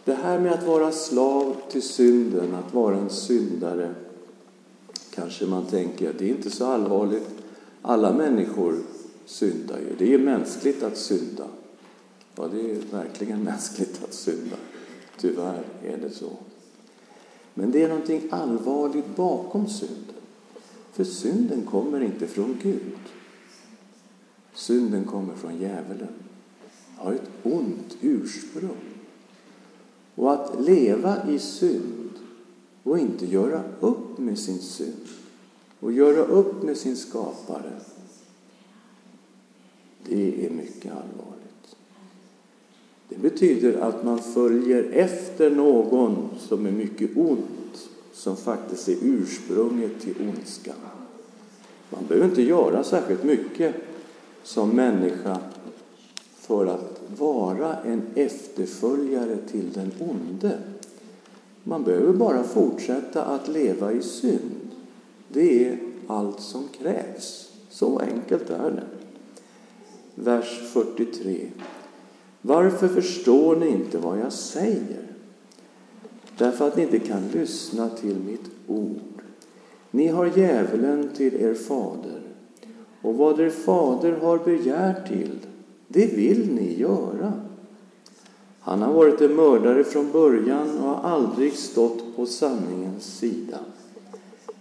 Det 0.04 0.14
här 0.14 0.38
med 0.38 0.52
att 0.52 0.66
vara 0.66 0.92
slav 0.92 1.56
till 1.70 1.82
synden, 1.82 2.54
att 2.54 2.74
vara 2.74 2.96
en 2.96 3.10
syndare, 3.10 3.94
kanske 5.14 5.46
man 5.46 5.66
tänker 5.66 6.10
att 6.10 6.18
det 6.18 6.24
är 6.24 6.34
inte 6.34 6.50
så 6.50 6.66
allvarligt. 6.66 7.28
Alla 7.82 8.12
människor 8.12 8.78
syndar 9.26 9.78
ju. 9.78 9.96
Det 9.98 10.14
är 10.14 10.18
mänskligt 10.18 10.82
att 10.82 10.96
synda. 10.96 11.46
Ja, 12.34 12.48
det 12.52 12.70
är 12.70 12.76
verkligen 12.90 13.42
mänskligt 13.44 14.04
att 14.04 14.14
synda. 14.14 14.56
Tyvärr 15.18 15.62
är 15.84 15.96
det 15.96 16.10
så. 16.10 16.30
Men 17.54 17.70
det 17.70 17.82
är 17.82 17.88
någonting 17.88 18.28
allvarligt 18.30 19.16
bakom 19.16 19.68
synden. 19.68 20.17
För 20.98 21.04
synden 21.04 21.62
kommer 21.62 22.00
inte 22.00 22.26
från 22.26 22.58
Gud. 22.62 22.98
Synden 24.54 25.04
kommer 25.04 25.34
från 25.34 25.60
djävulen. 25.60 26.12
Har 26.96 27.12
ett 27.12 27.30
ont 27.42 27.96
ursprung. 28.00 28.76
Och 30.14 30.32
att 30.32 30.60
leva 30.60 31.30
i 31.30 31.38
synd 31.38 32.10
och 32.82 32.98
inte 32.98 33.26
göra 33.26 33.62
upp 33.80 34.18
med 34.18 34.38
sin 34.38 34.58
synd 34.58 35.06
och 35.80 35.92
göra 35.92 36.24
upp 36.24 36.62
med 36.62 36.76
sin 36.76 36.96
skapare, 36.96 37.80
det 40.08 40.46
är 40.46 40.50
mycket 40.50 40.92
allvarligt. 40.92 41.76
Det 43.08 43.18
betyder 43.18 43.80
att 43.80 44.04
man 44.04 44.18
följer 44.18 44.82
efter 44.82 45.50
någon 45.50 46.28
som 46.38 46.66
är 46.66 46.72
mycket 46.72 47.16
ont, 47.16 47.57
som 48.18 48.36
faktiskt 48.36 48.88
är 48.88 48.96
ursprunget 49.02 50.00
till 50.00 50.14
ondskan. 50.28 50.74
Man 51.90 52.06
behöver 52.08 52.28
inte 52.28 52.42
göra 52.42 52.84
särskilt 52.84 53.24
mycket 53.24 53.74
som 54.42 54.70
människa 54.70 55.38
för 56.40 56.66
att 56.66 57.00
vara 57.18 57.76
en 57.76 58.02
efterföljare 58.14 59.36
till 59.50 59.72
den 59.72 59.92
onde. 59.98 60.58
Man 61.64 61.84
behöver 61.84 62.12
bara 62.12 62.44
fortsätta 62.44 63.24
att 63.24 63.48
leva 63.48 63.92
i 63.92 64.02
synd. 64.02 64.70
Det 65.28 65.68
är 65.68 65.78
allt 66.06 66.40
som 66.40 66.68
krävs. 66.78 67.50
Så 67.70 67.98
enkelt 67.98 68.50
är 68.50 68.70
det. 68.70 68.86
Vers 70.14 70.60
43. 70.72 71.48
Varför 72.42 72.88
förstår 72.88 73.56
ni 73.56 73.68
inte 73.68 73.98
vad 73.98 74.18
jag 74.18 74.32
säger? 74.32 75.07
Därför 76.38 76.68
att 76.68 76.76
ni 76.76 76.82
inte 76.82 76.98
kan 76.98 77.28
lyssna 77.28 77.88
till 77.88 78.16
mitt 78.16 78.50
ord. 78.66 79.22
Ni 79.90 80.08
har 80.08 80.26
djävulen 80.26 81.10
till 81.16 81.34
er 81.34 81.54
fader, 81.54 82.20
och 83.02 83.14
vad 83.14 83.40
er 83.40 83.50
fader 83.50 84.12
har 84.12 84.38
begärt 84.38 85.08
till, 85.08 85.38
det 85.88 86.06
vill 86.06 86.52
ni 86.54 86.80
göra. 86.80 87.32
Han 88.60 88.82
har 88.82 88.92
varit 88.92 89.20
en 89.20 89.34
mördare 89.34 89.84
från 89.84 90.12
början 90.12 90.78
och 90.78 90.88
har 90.88 91.10
aldrig 91.10 91.52
stått 91.52 92.16
på 92.16 92.26
sanningens 92.26 93.18
sida, 93.18 93.58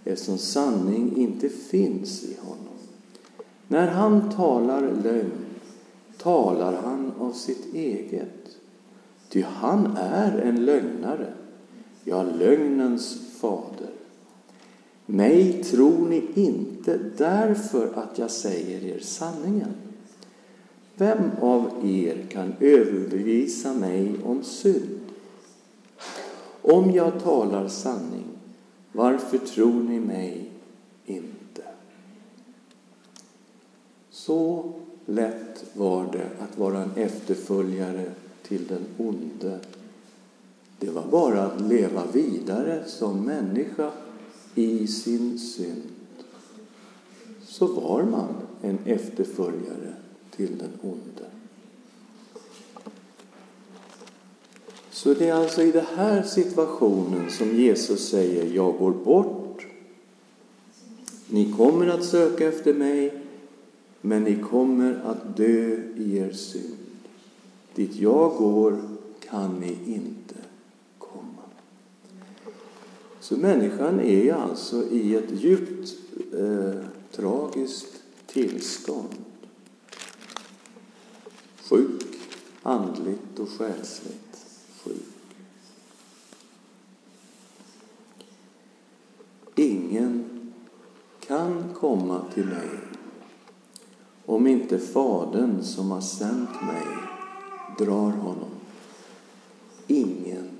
eftersom 0.04 0.38
sanning 0.38 1.18
inte 1.18 1.50
finns 1.50 2.24
i 2.24 2.38
honom. 2.42 2.78
När 3.68 3.88
han 3.88 4.32
talar 4.32 4.82
lögn 5.04 5.32
talar 6.18 6.82
han 6.84 7.12
av 7.20 7.32
sitt 7.32 7.74
eget, 7.74 8.58
ty 9.30 9.42
han 9.42 9.98
är 9.98 10.38
en 10.38 10.66
lögnare, 10.66 11.34
ja, 12.08 12.24
lögnens 12.24 13.18
fader. 13.40 13.90
Mig 15.06 15.64
tror 15.64 16.10
ni 16.10 16.24
inte 16.36 17.00
därför 17.18 17.92
att 17.96 18.18
jag 18.18 18.32
säger 18.32 18.96
er 18.96 19.00
sanningen. 19.00 19.74
Vem 20.96 21.32
av 21.42 21.72
er 21.84 22.26
kan 22.30 22.54
överbevisa 22.60 23.74
mig 23.74 24.16
om 24.24 24.44
synd? 24.44 25.00
Om 26.62 26.92
jag 26.92 27.24
talar 27.24 27.68
sanning, 27.68 28.26
varför 28.92 29.38
tror 29.38 29.84
ni 29.84 30.00
mig 30.00 30.50
inte? 31.06 31.64
Så 34.10 34.72
lätt 35.06 35.66
var 35.74 36.06
det 36.12 36.30
att 36.44 36.58
vara 36.58 36.80
en 36.84 36.92
efterföljare 36.96 38.12
till 38.44 38.68
den 38.68 38.86
onde. 38.98 39.60
Det 40.80 40.90
var 40.90 41.04
bara 41.12 41.44
att 41.44 41.62
leva 41.62 42.04
vidare 42.14 42.84
som 42.88 43.26
människa 43.26 43.92
i 44.56 44.88
sin 44.88 45.40
synd. 45.40 45.84
Så 47.42 47.68
var 47.68 48.04
man 48.04 48.36
en 48.62 48.80
efterföljare 48.86 49.94
till 50.36 50.58
den 50.58 50.72
onde. 50.82 51.28
Så 54.92 55.14
det 55.14 55.30
är 55.30 55.34
alltså 55.34 55.62
i 55.62 55.72
den 55.72 55.86
här 55.96 56.24
situationen 56.24 57.32
som 57.32 57.56
Jesus 57.56 58.10
säger 58.10 58.56
Jag 58.56 58.78
går 58.78 58.92
bort. 58.92 59.68
Ni 61.28 61.54
kommer 61.58 61.88
att 61.88 62.06
söka 62.06 62.48
efter 62.48 62.74
mig, 62.74 63.22
men 64.02 64.24
ni 64.24 64.36
kommer 64.36 65.02
att 65.06 65.38
dö 65.38 65.78
i 65.96 66.18
er 66.18 66.32
synd. 66.32 66.78
Dit 67.76 67.96
jag 67.96 68.38
går 68.38 68.82
kan 69.30 69.60
ni 69.60 69.78
inte. 69.86 70.37
Så 73.28 73.38
människan 73.38 74.00
är 74.00 74.34
alltså 74.34 74.84
i 74.84 75.16
ett 75.16 75.32
djupt 75.32 75.96
eh, 76.34 76.82
tragiskt 77.12 78.04
tillstånd. 78.28 79.16
Sjuk, 81.70 82.04
andligt 82.64 83.40
och 83.40 83.50
själsligt 83.50 84.46
sjuk. 84.84 85.36
Ingen 89.56 90.24
kan 91.20 91.74
komma 91.74 92.22
till 92.34 92.46
mig 92.46 92.70
om 94.26 94.48
inte 94.48 94.80
Fadern 94.80 95.64
som 95.64 95.92
har 95.92 96.02
sänt 96.02 96.62
mig 96.62 96.86
drar 97.78 98.12
honom. 98.12 98.50
Ingen. 99.88 100.57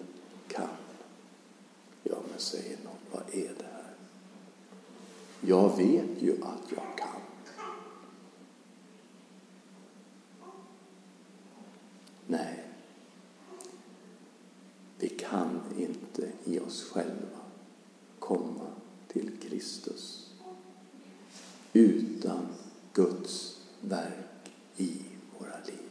Ja, 2.38 2.42
säger 2.42 2.78
någon, 2.84 2.98
vad 3.12 3.22
är 3.34 3.54
det 3.58 3.66
här? 3.74 3.94
Jag 5.42 5.78
vet 5.78 6.22
ju 6.22 6.44
att 6.44 6.72
jag 6.72 6.98
kan. 6.98 7.22
Nej, 12.28 12.64
vi 15.00 15.10
kan 15.10 15.62
inte 15.78 16.32
i 16.44 16.60
oss 16.60 16.84
själva 16.84 17.40
komma 18.20 18.68
till 19.08 19.32
Kristus 19.42 20.32
utan 21.74 22.48
Guds 22.94 23.62
verk 23.82 24.52
i 24.76 25.02
våra 25.40 25.58
liv. 25.66 25.88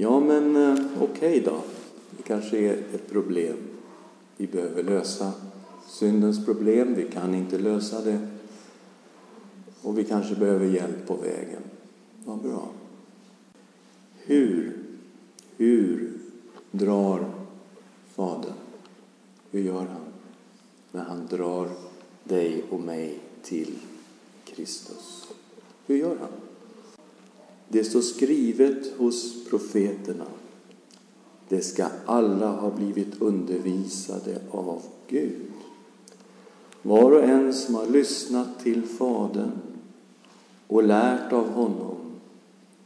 Ja, 0.00 0.20
men 0.20 0.56
eh, 0.56 0.84
okej 1.00 1.08
okay 1.10 1.40
då. 1.40 1.62
Det 2.16 2.22
kanske 2.22 2.58
är 2.58 2.72
ett 2.72 3.10
problem 3.10 3.56
vi 4.36 4.46
behöver 4.46 4.82
lösa. 4.82 5.32
Syndens 5.88 6.44
problem, 6.44 6.94
vi 6.94 7.10
kan 7.10 7.34
inte 7.34 7.58
lösa 7.58 8.00
det. 8.00 8.28
Och 9.82 9.98
vi 9.98 10.04
kanske 10.04 10.34
behöver 10.34 10.66
hjälp 10.66 11.06
på 11.06 11.14
vägen. 11.14 11.62
Vad 12.24 12.38
bra. 12.38 12.68
Hur, 14.16 14.76
hur 15.56 16.12
drar 16.70 17.30
Fadern? 18.14 18.52
Hur 19.50 19.60
gör 19.60 19.86
han? 19.86 20.12
När 20.92 21.04
han 21.04 21.26
drar 21.26 21.68
dig 22.24 22.64
och 22.70 22.80
mig 22.80 23.18
till 23.42 23.78
Kristus. 24.44 25.28
Hur 25.86 25.96
gör 25.96 26.16
han? 26.20 26.47
Det 27.68 27.84
står 27.84 28.00
skrivet 28.00 28.92
hos 28.96 29.44
profeterna. 29.50 30.26
Det 31.48 31.60
ska 31.60 31.86
alla 32.06 32.46
ha 32.46 32.70
blivit 32.70 33.22
undervisade 33.22 34.40
av 34.50 34.82
Gud. 35.08 35.52
Var 36.82 37.12
och 37.12 37.24
en 37.24 37.54
som 37.54 37.74
har 37.74 37.86
lyssnat 37.86 38.60
till 38.60 38.82
Fadern 38.86 39.50
och 40.66 40.82
lärt 40.82 41.32
av 41.32 41.48
honom 41.50 41.96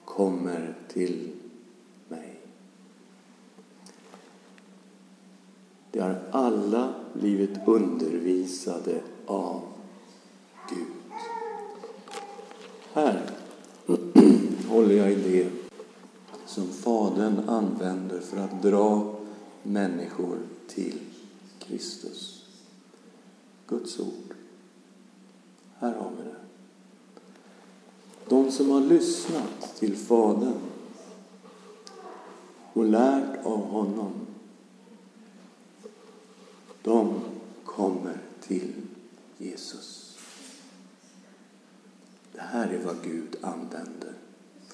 kommer 0.04 0.74
till 0.88 1.30
mig. 2.08 2.40
De 5.90 6.00
har 6.00 6.22
alla 6.30 6.94
blivit 7.12 7.58
undervisade 7.66 9.00
av 9.26 9.60
Gud. 10.70 10.86
Här 12.92 13.41
håller 14.72 14.94
jag 14.94 15.12
i 15.12 15.14
det 15.14 15.50
som 16.46 16.68
Fadern 16.68 17.48
använder 17.48 18.20
för 18.20 18.36
att 18.36 18.62
dra 18.62 19.14
människor 19.62 20.38
till 20.68 20.98
Kristus. 21.58 22.44
Guds 23.66 24.00
ord. 24.00 24.34
Här 25.78 25.94
har 25.94 26.10
vi 26.18 26.24
det. 26.24 26.36
De 28.28 28.50
som 28.50 28.70
har 28.70 28.80
lyssnat 28.80 29.76
till 29.78 29.96
Fadern 29.96 30.60
och 32.72 32.84
lärt 32.84 33.46
av 33.46 33.64
honom, 33.64 34.12
de 36.82 37.20
kommer 37.64 38.18
till 38.40 38.72
Jesus. 39.38 40.18
Det 42.32 42.40
här 42.40 42.68
är 42.68 42.84
vad 42.84 42.96
Gud 43.02 43.36
använder 43.40 44.01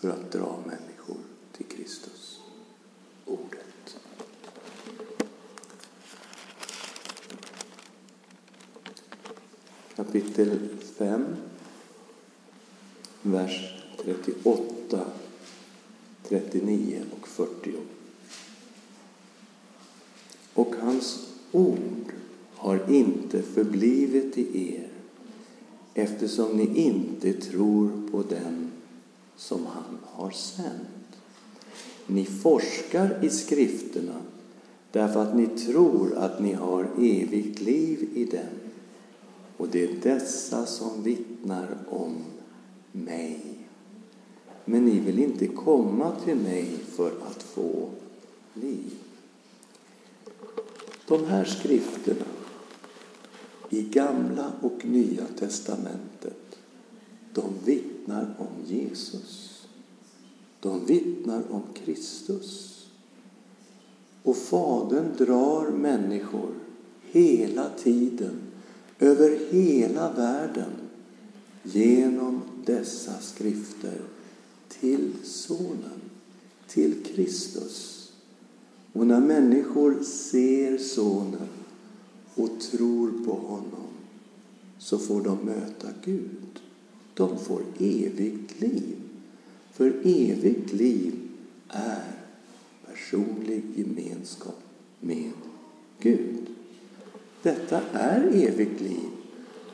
för 0.00 0.08
att 0.08 0.32
dra 0.32 0.58
människor 0.66 1.16
till 1.52 1.66
Kristus, 1.66 2.40
Ordet. 3.26 3.98
Kapitel 9.96 10.58
5, 10.98 11.36
vers 13.22 13.82
38, 14.02 15.04
39 16.28 17.02
och 17.20 17.28
40. 17.28 17.72
Och 20.54 20.74
hans 20.80 21.28
ord 21.52 22.12
har 22.54 22.90
inte 22.90 23.42
förblivit 23.42 24.38
i 24.38 24.74
er 24.74 24.88
eftersom 25.94 26.56
ni 26.56 26.82
inte 26.82 27.32
tror 27.32 28.10
på 28.10 28.22
den 28.22 28.77
som 29.38 29.66
han 29.66 29.98
har 30.04 30.30
sänt. 30.30 31.20
Ni 32.06 32.24
forskar 32.24 33.24
i 33.24 33.30
skrifterna 33.30 34.14
därför 34.92 35.22
att 35.22 35.36
ni 35.36 35.46
tror 35.46 36.16
att 36.16 36.40
ni 36.40 36.52
har 36.52 36.88
evigt 36.96 37.60
liv 37.60 38.08
i 38.14 38.24
dem. 38.24 38.70
Och 39.56 39.68
det 39.68 39.84
är 39.84 39.94
dessa 40.02 40.66
som 40.66 41.02
vittnar 41.02 41.78
om 41.88 42.24
mig. 42.92 43.40
Men 44.64 44.84
ni 44.84 44.98
vill 44.98 45.18
inte 45.18 45.46
komma 45.46 46.12
till 46.24 46.36
mig 46.36 46.70
för 46.96 47.12
att 47.30 47.42
få 47.42 47.88
liv. 48.54 48.92
De 51.06 51.24
här 51.24 51.44
skrifterna 51.44 52.24
i 53.70 53.82
Gamla 53.82 54.52
och 54.60 54.84
Nya 54.84 55.24
testamentet, 55.38 56.47
de 57.38 57.72
vittnar 57.72 58.34
om 58.38 58.74
Jesus. 58.74 59.62
De 60.60 60.86
vittnar 60.86 61.42
om 61.50 61.62
Kristus. 61.74 62.74
Och 64.22 64.36
Fadern 64.36 65.16
drar 65.16 65.70
människor 65.70 66.54
hela 67.10 67.70
tiden, 67.70 68.40
över 68.98 69.38
hela 69.50 70.12
världen, 70.12 70.70
genom 71.62 72.42
dessa 72.64 73.18
skrifter 73.20 74.00
till 74.68 75.12
Sonen, 75.24 76.00
till 76.68 77.04
Kristus. 77.04 78.08
Och 78.92 79.06
när 79.06 79.20
människor 79.20 80.02
ser 80.02 80.78
Sonen 80.78 81.48
och 82.34 82.60
tror 82.60 83.24
på 83.24 83.32
honom 83.32 83.88
så 84.78 84.98
får 84.98 85.20
de 85.22 85.38
möta 85.38 85.88
Gud. 86.04 86.60
De 87.18 87.38
får 87.38 87.62
evigt 87.78 88.60
liv. 88.60 88.96
För 89.72 89.90
evigt 90.04 90.72
liv 90.72 91.14
är 91.68 92.12
personlig 92.86 93.62
gemenskap 93.76 94.62
med 95.00 95.32
Gud. 96.00 96.46
Detta 97.42 97.82
är 97.92 98.20
evigt 98.20 98.80
liv, 98.80 99.08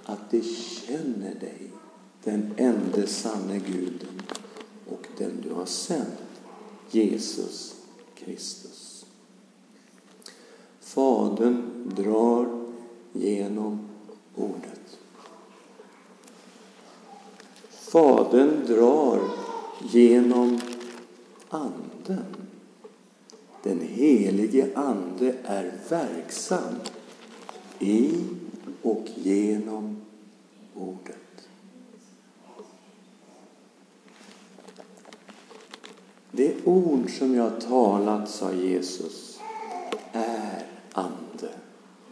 att 0.04 0.30
de 0.30 0.42
känner 0.42 1.34
dig, 1.34 1.70
den 2.24 2.54
enda 2.56 3.06
sanne 3.06 3.58
Guden 3.58 4.22
och 4.88 5.06
den 5.18 5.32
du 5.42 5.54
har 5.54 5.66
sänt, 5.66 6.40
Jesus 6.90 7.74
Kristus. 8.14 9.06
Fadern 10.80 11.92
drar 11.96 12.66
genom 13.12 13.88
ordet. 14.34 14.73
Fadern 17.94 18.66
drar 18.66 19.20
genom 19.92 20.60
Anden. 21.48 22.36
Den 23.62 23.80
helige 23.80 24.70
Ande 24.74 25.34
är 25.44 25.72
verksam 25.88 26.74
i 27.78 28.10
och 28.82 29.04
genom 29.14 29.96
ordet. 30.74 31.48
Det 36.30 36.54
ord 36.64 37.10
som 37.18 37.34
jag 37.34 37.60
talat, 37.60 38.30
sa 38.30 38.52
Jesus, 38.52 39.40
är 40.12 40.66
ande 40.92 41.50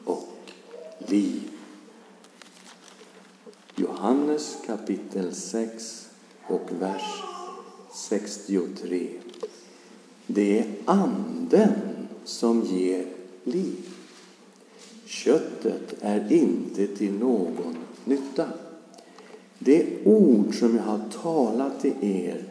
och 0.05 0.53
liv. 0.99 1.53
Johannes 3.77 4.57
kapitel 4.83 5.35
6 5.35 6.09
och 6.47 6.69
vers 6.81 7.23
63. 7.93 9.09
Det 10.27 10.59
är 10.59 10.67
anden 10.85 11.73
som 12.25 12.63
ger 12.63 13.07
liv. 13.45 13.89
Köttet 15.05 15.95
är 16.01 16.33
inte 16.33 16.87
till 16.87 17.13
någon 17.13 17.77
nytta. 18.05 18.49
Det 19.59 20.07
ord 20.07 20.55
som 20.55 20.77
jag 20.77 20.83
har 20.83 21.01
talat 21.23 21.81
till 21.81 21.95
er 22.01 22.45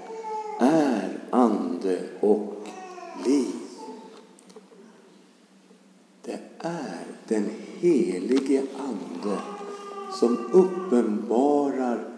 är 0.59 1.19
ande 1.29 1.99
och 2.19 2.67
liv. 3.25 3.55
Det 6.21 6.39
är 6.59 7.05
den 7.27 7.49
helige 7.79 8.63
Ande 8.79 9.37
som 10.19 10.37
uppenbarar 10.51 12.10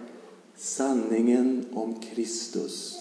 sanningen 0.55 1.65
om 1.73 1.99
Kristus 1.99 2.97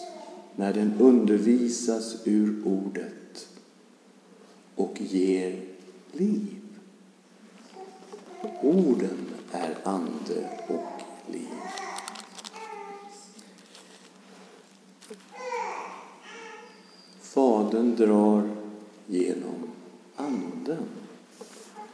när 0.56 0.72
den 0.72 0.92
undervisas 1.00 2.16
ur 2.24 2.66
ordet 2.66 3.48
och 4.74 5.00
ger 5.00 5.64
liv. 6.12 6.56
Orden 8.62 9.26
är 9.50 9.76
ande 9.84 10.60
och 10.68 11.02
liv. 11.32 11.48
Fadern 17.20 17.96
drar 17.96 18.56
genom 19.06 19.70
Anden. 20.16 20.88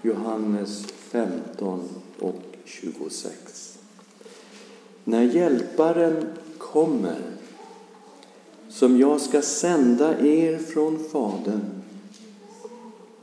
Johannes 0.03 0.87
15 0.87 1.89
och 2.19 2.43
26. 2.65 3.78
När 5.09 5.23
Hjälparen 5.23 6.27
kommer, 6.59 7.19
som 8.69 8.99
jag 8.99 9.21
ska 9.21 9.43
sända 9.43 10.21
er 10.21 10.59
från 10.59 10.99
Fadern, 11.13 11.61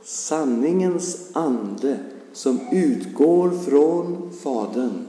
sanningens 0.02 1.30
ande 1.32 1.98
som 2.32 2.60
utgår 2.72 3.50
från 3.50 4.32
Fadern, 4.42 5.06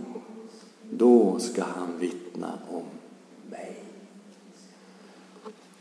då 0.92 1.40
ska 1.40 1.64
han 1.64 2.00
vittna 2.00 2.60
om 2.72 2.84
mig. 3.50 3.84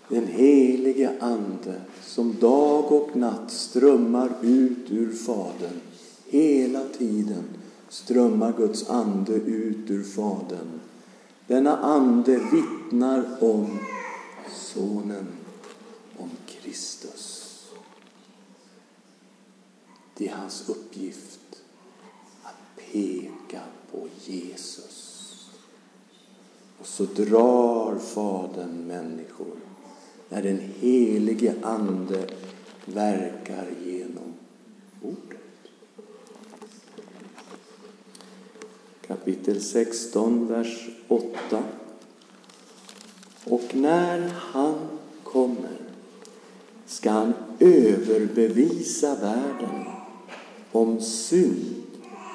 Den 0.09 0.26
helige 0.26 1.12
Ande 1.20 1.80
som 2.02 2.37
dag 2.40 2.92
och 2.92 3.16
natt 3.16 3.50
strömmar 3.50 4.30
ut 4.42 4.90
ur 4.90 5.12
Fadern. 5.12 5.80
Hela 6.26 6.85
tiden 6.98 7.44
strömmar 7.88 8.53
Guds 8.53 8.90
ande 8.90 9.33
ut 9.33 9.90
ur 9.90 10.05
Fadern. 10.05 10.81
Denna 11.46 11.77
ande 11.77 12.38
vittnar 12.53 13.25
om 13.40 13.79
Sonen, 14.51 15.27
om 16.16 16.31
Kristus. 16.46 17.42
Det 20.14 20.29
är 20.29 20.35
hans 20.35 20.68
uppgift 20.68 21.62
att 22.42 22.85
peka 22.92 23.61
på 23.92 24.09
Jesus. 24.25 25.12
Och 26.79 26.87
så 26.87 27.05
drar 27.05 27.99
Fadern 27.99 28.87
människor 28.87 29.57
när 30.29 30.42
den 30.42 30.59
helige 30.59 31.55
Ande 31.62 32.29
verkar 32.85 33.66
genom 33.85 34.35
ordet. 35.03 35.36
Kapitel 39.09 39.61
16, 39.61 40.47
vers 40.47 40.88
8. 41.09 41.64
Och 43.45 43.75
när 43.75 44.31
han 44.37 44.75
kommer 45.23 45.79
ska 46.87 47.11
han 47.11 47.33
överbevisa 47.59 49.14
världen 49.14 49.85
om 50.73 51.01
synd 51.01 51.75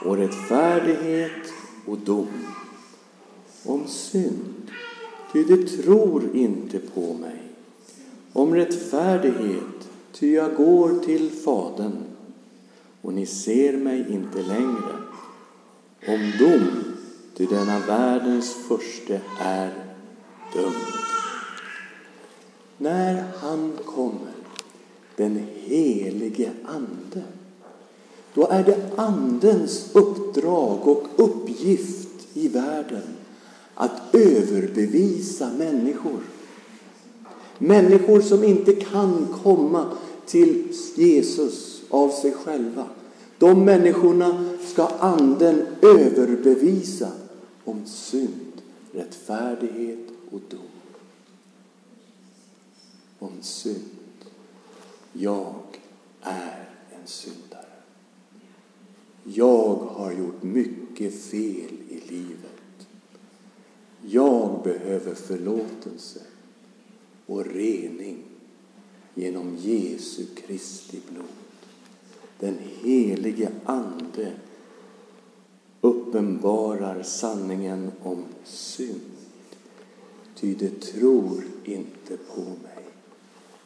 och 0.05 0.17
rättfärdighet 0.17 1.53
och 1.87 1.97
dom. 1.97 2.27
Om 3.63 3.87
synd, 3.87 4.71
ty 5.33 5.43
de 5.43 5.67
tror 5.67 6.35
inte 6.35 6.79
på 6.79 7.13
mig. 7.13 7.41
Om 8.33 8.55
rättfärdighet, 8.55 9.89
ty 10.11 10.33
jag 10.33 10.55
går 10.55 10.99
till 10.99 11.29
Fadern 11.29 12.03
och 13.01 13.13
ni 13.13 13.25
ser 13.25 13.77
mig 13.77 14.05
inte 14.09 14.41
längre. 14.41 15.10
Om 16.07 16.31
dom, 16.39 16.67
ty 17.37 17.45
denna 17.45 17.79
världens 17.79 18.53
förste 18.67 19.21
är 19.39 19.73
dömd. 20.53 20.75
När 22.77 23.23
han 23.41 23.77
kommer, 23.85 24.33
den 25.15 25.47
helige 25.55 26.51
Ande, 26.65 27.23
då 28.33 28.47
är 28.47 28.63
det 28.63 28.89
Andens 28.95 29.89
uppdrag 29.93 30.87
och 30.87 31.07
uppgift 31.15 32.27
i 32.33 32.47
världen 32.47 33.03
att 33.75 34.15
överbevisa 34.15 35.49
människor. 35.57 36.19
Människor 37.57 38.21
som 38.21 38.43
inte 38.43 38.73
kan 38.73 39.27
komma 39.43 39.85
till 40.25 40.67
Jesus 40.95 41.81
av 41.89 42.09
sig 42.09 42.31
själva. 42.31 42.85
De 43.41 43.65
människorna 43.65 44.45
ska 44.65 44.87
Anden 44.87 45.65
överbevisa 45.81 47.11
om 47.63 47.85
synd, 47.85 48.61
rättfärdighet 48.93 50.07
och 50.31 50.41
dom. 50.49 50.59
Om 53.19 53.31
synd. 53.41 54.25
Jag 55.13 55.55
är 56.21 56.69
en 56.89 57.07
syndare. 57.07 57.65
Jag 59.23 59.75
har 59.75 60.11
gjort 60.11 60.43
mycket 60.43 61.23
fel 61.23 61.71
i 61.89 62.01
livet. 62.07 62.87
Jag 64.01 64.63
behöver 64.63 65.15
förlåtelse 65.15 66.21
och 67.25 67.45
rening 67.45 68.23
genom 69.15 69.55
Jesu 69.57 70.25
Kristi 70.25 70.99
blod. 71.09 71.40
Den 72.41 72.57
helige 72.81 73.49
Ande 73.65 74.31
uppenbarar 75.81 77.03
sanningen 77.03 77.91
om 78.03 78.23
synd. 78.43 79.01
Ty 80.35 80.53
det 80.53 80.81
tror 80.81 81.43
inte 81.63 82.17
på 82.17 82.41
mig. 82.41 82.85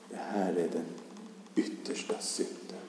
Det 0.10 0.16
här 0.18 0.54
är 0.54 0.70
den 0.74 0.86
yttersta 1.56 2.14
synden. 2.20 2.86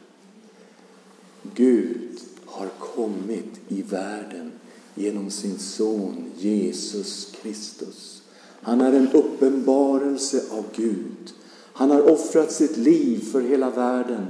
Gud 1.55 2.21
har 2.45 2.69
kommit 2.69 3.61
i 3.69 3.83
världen 3.83 4.53
genom 4.95 5.31
sin 5.31 5.59
son 5.59 6.25
Jesus 6.37 7.33
Kristus. 7.43 8.23
Han 8.63 8.81
är 8.81 8.93
en 8.93 9.13
uppenbarelse 9.13 10.43
av 10.51 10.65
Gud. 10.77 11.35
Han 11.73 11.91
har 11.91 12.11
offrat 12.11 12.53
sitt 12.53 12.77
liv 12.77 13.19
för 13.33 13.41
hela 13.41 13.71
världen 13.71 14.27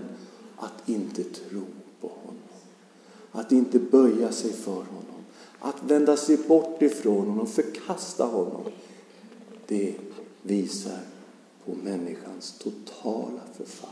att 0.57 0.89
inte 0.89 1.25
tro 1.25 1.65
på 2.01 2.09
honom. 2.09 2.43
Att 3.33 3.53
inte 3.53 3.79
böja 3.79 4.33
sig 4.33 4.53
för 4.53 4.73
honom. 4.73 5.25
Att 5.59 5.83
vända 5.83 6.17
sig 6.17 6.37
bort 6.37 6.83
ifrån 6.83 7.27
honom, 7.29 7.47
förkasta 7.47 8.25
honom. 8.25 8.63
Det 9.67 9.95
visar 10.43 11.01
på 11.65 11.75
människans 11.75 12.59
totala 12.59 13.41
förfall. 13.57 13.91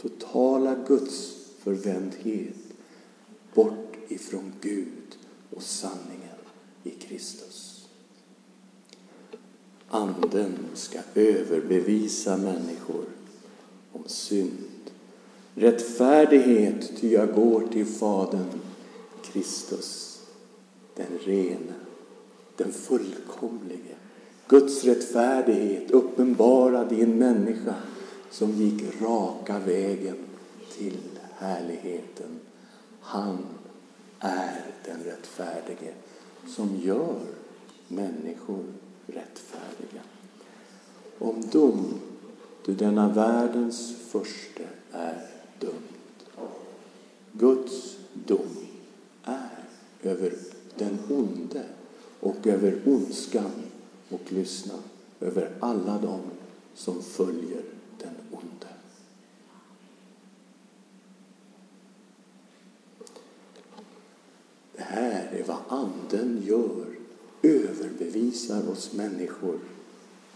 Totala 0.00 0.74
Guds 0.86 1.36
förvändhet 1.58 2.56
bort 3.54 3.96
ifrån 4.08 4.52
Gud 4.60 5.18
och 5.50 5.62
sanningen 5.62 6.38
i 6.82 6.90
Kristus. 6.90 7.88
Anden 9.88 10.58
ska 10.74 10.98
överbevisa 11.14 12.36
människor 12.36 13.04
om 13.92 14.02
synd, 14.06 14.69
rättfärdighet, 15.54 16.92
ty 17.00 17.12
jag 17.12 17.34
går 17.34 17.66
till 17.72 17.86
Fadern, 17.86 18.60
Kristus, 19.22 20.20
den 20.96 21.18
rene, 21.24 21.74
den 22.56 22.72
fullkomlige. 22.72 23.94
Guds 24.48 24.84
rättfärdighet 24.84 25.90
uppenbarad 25.90 26.92
i 26.92 27.02
en 27.02 27.18
människa 27.18 27.74
som 28.30 28.50
gick 28.50 29.02
raka 29.02 29.58
vägen 29.58 30.16
till 30.76 30.98
härligheten. 31.36 32.40
Han 33.00 33.38
är 34.18 34.64
den 34.84 35.02
rättfärdige 35.04 35.94
som 36.46 36.76
gör 36.82 37.20
människor 37.88 38.64
rättfärdiga. 39.06 40.02
Om 41.18 41.42
dom, 41.52 42.00
du 42.64 42.74
denna 42.74 43.08
världens 43.08 43.96
första 44.10 44.62
är 44.92 45.29
dömd. 45.60 46.48
Guds 47.32 47.96
dom 48.14 48.56
är 49.24 49.64
över 50.02 50.34
den 50.76 50.98
onde 51.10 51.64
och 52.20 52.46
över 52.46 52.82
ondskan 52.86 53.50
och 54.08 54.32
lyssna 54.32 54.74
över 55.20 55.56
alla 55.60 55.98
dem 55.98 56.20
som 56.74 57.02
följer 57.02 57.62
den 57.98 58.14
onde. 58.30 58.66
Det 64.72 64.82
här 64.82 65.32
är 65.32 65.44
vad 65.44 65.58
Anden 65.68 66.42
gör, 66.46 66.86
överbevisar 67.42 68.70
oss 68.70 68.92
människor 68.92 69.58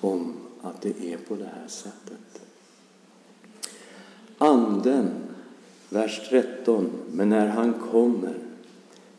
om 0.00 0.34
att 0.60 0.82
det 0.82 1.12
är 1.12 1.16
på 1.16 1.36
det 1.36 1.50
här 1.54 1.68
sättet. 1.68 2.43
Anden, 4.38 5.10
vers 5.88 6.28
13, 6.28 6.90
men 7.12 7.28
när 7.28 7.48
han 7.48 7.74
kommer, 7.90 8.34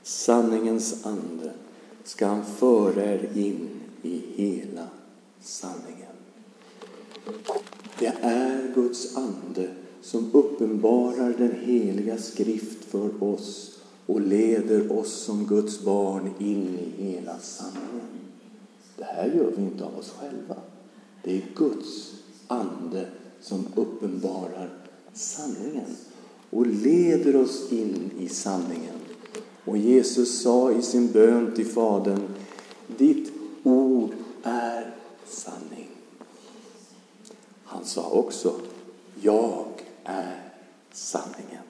sanningens 0.04 1.06
ande, 1.06 1.52
ska 2.04 2.28
han 2.28 2.46
föra 2.46 3.04
er 3.04 3.30
in 3.34 3.70
i 4.02 4.22
hela 4.36 4.88
sanningen. 5.42 6.16
Det 8.00 8.14
är 8.22 8.72
Guds 8.76 9.18
ande 9.18 9.70
som 10.02 10.30
uppenbarar 10.34 11.34
den 11.38 11.56
heliga 11.62 12.18
skrift 12.18 12.86
för 12.86 13.24
oss 13.24 13.80
och 14.06 14.22
leder 14.22 15.00
oss 15.00 15.14
som 15.14 15.46
Guds 15.46 15.82
barn 15.82 16.34
in 16.40 16.78
i 16.80 17.04
hela 17.04 17.40
sanningen. 17.40 18.08
Det 18.98 19.04
här 19.04 19.26
gör 19.26 19.52
vi 19.56 19.62
inte 19.62 19.86
av 19.86 19.98
oss 19.98 20.14
själva. 20.20 20.56
Det 21.24 21.38
är 21.38 21.44
Guds 21.56 22.14
ande 22.48 23.08
som 23.42 23.66
uppenbarar 23.76 24.85
sanningen 25.16 25.96
och 26.50 26.68
leder 26.68 27.36
oss 27.36 27.72
in 27.72 28.12
i 28.20 28.30
sanningen. 28.30 29.00
Och 29.66 29.78
Jesus 29.78 30.42
sa 30.42 30.72
i 30.72 30.82
sin 30.82 31.12
bön 31.12 31.52
till 31.56 31.66
Fadern, 31.66 32.22
ditt 32.98 33.34
ord 33.64 34.12
är 34.44 34.96
sanning. 35.26 35.90
Han 37.64 37.86
sa 37.86 38.10
också, 38.10 38.56
jag 39.22 39.66
är 40.04 40.52
sanningen. 40.94 41.64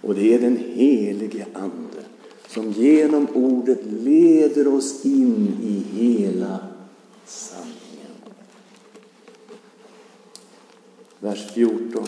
Och 0.00 0.14
det 0.14 0.34
är 0.34 0.38
den 0.38 0.56
helige 0.56 1.46
Ande 1.54 2.04
som 2.48 2.72
genom 2.72 3.28
ordet 3.34 3.80
leder 3.84 4.74
oss 4.74 5.04
in 5.04 5.56
i 5.62 5.82
hela 5.96 6.58
sanningen. 7.26 7.76
Vers 11.20 11.52
14. 11.54 12.06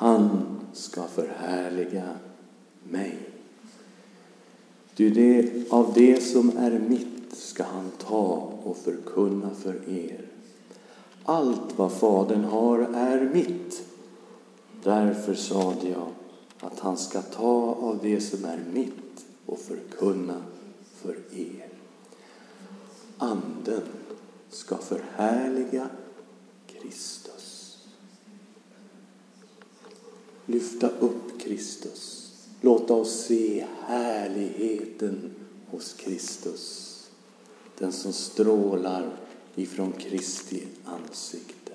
Han 0.00 0.60
ska 0.72 1.02
förhärliga 1.02 2.08
mig. 2.82 3.18
Ty 4.94 5.10
det, 5.10 5.52
av 5.72 5.92
det 5.94 6.20
som 6.20 6.56
är 6.56 6.78
mitt 6.78 7.36
ska 7.36 7.64
han 7.64 7.90
ta 7.98 8.52
och 8.64 8.76
förkunna 8.76 9.50
för 9.50 9.88
er. 9.88 10.26
Allt 11.24 11.78
vad 11.78 11.92
Fadern 11.92 12.44
har 12.44 12.78
är 12.78 13.30
mitt. 13.34 13.82
Därför 14.82 15.34
sade 15.34 15.88
jag 15.88 16.08
att 16.60 16.80
han 16.80 16.96
ska 16.96 17.22
ta 17.22 17.74
av 17.80 17.98
det 18.02 18.20
som 18.20 18.44
är 18.44 18.60
mitt 18.72 19.26
och 19.46 19.58
förkunna 19.58 20.42
för 20.94 21.18
er. 21.32 21.68
Anden 23.18 23.82
ska 24.50 24.76
förhärliga 24.76 25.88
Kristus. 26.66 27.29
Lyfta 30.50 30.90
upp 30.90 31.40
Kristus. 31.40 32.32
Låta 32.60 32.94
oss 32.94 33.24
se 33.26 33.66
härligheten 33.86 35.34
hos 35.66 35.92
Kristus. 35.92 36.86
Den 37.78 37.92
som 37.92 38.12
strålar 38.12 39.16
ifrån 39.54 39.92
Kristi 39.92 40.66
ansikte. 40.84 41.72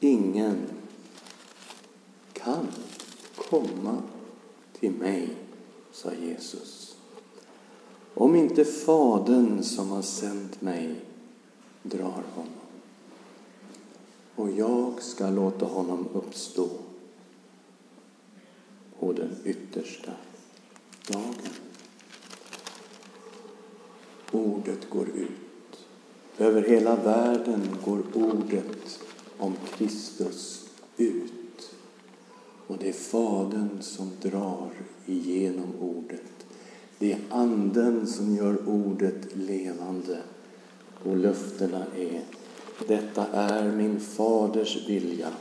Ingen 0.00 0.66
kan 2.32 2.66
komma 3.36 4.02
till 4.80 4.92
mig, 4.92 5.36
sa 5.92 6.12
Jesus, 6.14 6.96
om 8.14 8.36
inte 8.36 8.64
Fadern 8.64 9.62
som 9.62 9.90
har 9.90 10.02
sänt 10.02 10.60
mig 10.60 11.00
drar 11.82 12.24
honom. 12.34 12.63
Och 14.36 14.50
jag 14.50 15.02
ska 15.02 15.30
låta 15.30 15.66
honom 15.66 16.08
uppstå 16.14 16.68
på 18.98 19.12
den 19.12 19.36
yttersta 19.44 20.12
dagen. 21.08 21.52
Ordet 24.32 24.90
går 24.90 25.08
ut. 25.08 25.30
Över 26.38 26.62
hela 26.62 26.96
världen 26.96 27.76
går 27.84 28.02
ordet 28.14 29.00
om 29.38 29.54
Kristus 29.76 30.68
ut. 30.96 31.74
Och 32.66 32.78
det 32.78 32.88
är 32.88 32.92
Fadern 32.92 33.82
som 33.82 34.10
drar 34.22 34.70
igenom 35.06 35.72
ordet. 35.80 36.46
Det 36.98 37.12
är 37.12 37.18
Anden 37.30 38.06
som 38.06 38.36
gör 38.36 38.68
ordet 38.68 39.36
levande. 39.36 40.18
Och 41.04 41.16
löftena 41.16 41.86
är 41.96 42.22
detta 42.78 43.26
är 43.26 43.72
min 43.72 44.00
Faders 44.00 44.88
vilja 44.88 45.32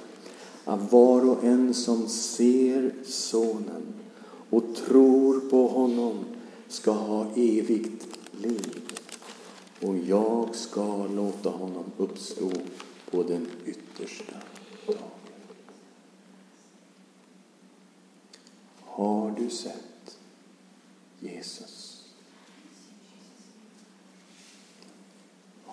att 0.66 0.92
var 0.92 1.30
och 1.30 1.44
en 1.44 1.74
som 1.74 2.08
ser 2.08 2.94
Sonen 3.06 3.94
och 4.50 4.76
tror 4.76 5.40
på 5.40 5.68
honom 5.68 6.26
ska 6.68 6.92
ha 6.92 7.26
evigt 7.36 8.08
liv 8.32 8.82
och 9.82 9.98
jag 9.98 10.56
ska 10.56 11.08
låta 11.08 11.50
honom 11.50 11.84
uppstå 11.98 12.52
på 13.12 13.24
den 13.24 13.48
yttersta 13.66 14.36
dagen. 14.86 14.98
Har 18.82 19.32
du 19.38 19.50
sett 19.50 20.18
Jesus? 21.20 21.83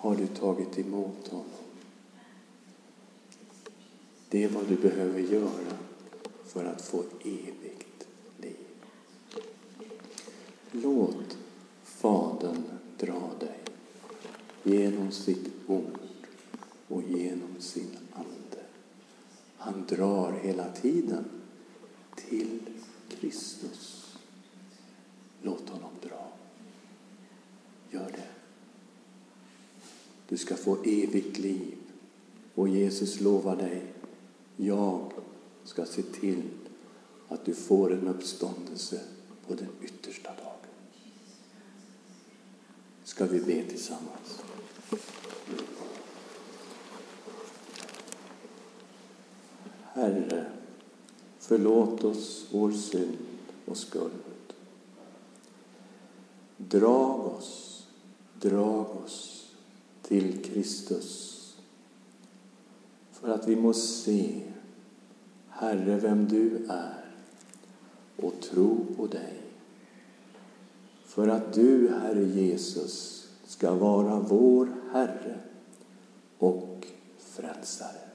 Har 0.01 0.15
du 0.15 0.27
tagit 0.27 0.79
emot 0.79 1.27
honom? 1.27 1.45
Det 4.29 4.43
är 4.43 4.49
vad 4.49 4.67
du 4.67 4.75
behöver 4.75 5.19
göra 5.19 5.77
för 6.45 6.65
att 6.65 6.81
få 6.81 7.03
evigt 7.23 8.07
liv. 8.37 8.67
Låt 10.71 11.37
Fadern 11.83 12.63
dra 12.97 13.31
dig 13.39 13.59
genom 14.63 15.11
sitt 15.11 15.51
ord 15.67 15.99
och 16.87 17.03
genom 17.03 17.55
sin 17.59 17.97
ande. 18.13 18.63
Han 19.57 19.85
drar 19.89 20.31
hela 20.43 20.71
tiden 20.71 21.25
till 22.15 22.59
Kristus. 23.09 24.15
Låt 25.41 25.69
honom 25.69 25.91
dra. 26.01 26.31
Gör 27.89 28.11
det. 28.11 28.40
Du 30.31 30.37
ska 30.37 30.55
få 30.55 30.77
evigt 30.83 31.37
liv 31.37 31.77
och 32.55 32.67
Jesus 32.67 33.19
lovar 33.21 33.55
dig 33.55 33.81
jag 34.55 35.11
ska 35.63 35.85
se 35.85 36.01
till 36.01 36.43
att 37.27 37.45
du 37.45 37.53
får 37.53 37.93
en 37.93 38.07
uppståndelse 38.07 39.01
på 39.47 39.53
den 39.53 39.67
yttersta 39.81 40.29
dagen. 40.29 40.69
Ska 43.03 43.25
vi 43.25 43.39
be 43.39 43.63
tillsammans? 43.63 44.43
Herre, 49.83 50.45
förlåt 51.39 52.03
oss 52.03 52.47
vår 52.51 52.71
synd 52.71 53.17
och 53.65 53.77
skuld. 53.77 54.13
Drag 56.57 57.25
oss, 57.25 57.83
drag 58.39 58.95
oss 59.05 59.40
till 60.11 60.43
Kristus 60.43 61.37
för 63.11 63.29
att 63.29 63.47
vi 63.47 63.55
må 63.55 63.73
se, 63.73 64.41
Herre, 65.49 65.97
vem 65.97 66.27
du 66.27 66.65
är 66.69 67.05
och 68.15 68.33
tro 68.41 68.85
på 68.97 69.07
dig. 69.07 69.33
För 71.05 71.27
att 71.27 71.53
du, 71.53 71.89
Herre 72.01 72.23
Jesus, 72.23 73.27
ska 73.45 73.73
vara 73.73 74.19
vår 74.19 74.73
Herre 74.91 75.39
och 76.37 76.87
Frälsare. 77.19 78.09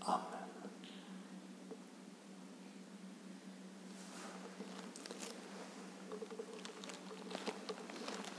Amen. 0.00 0.48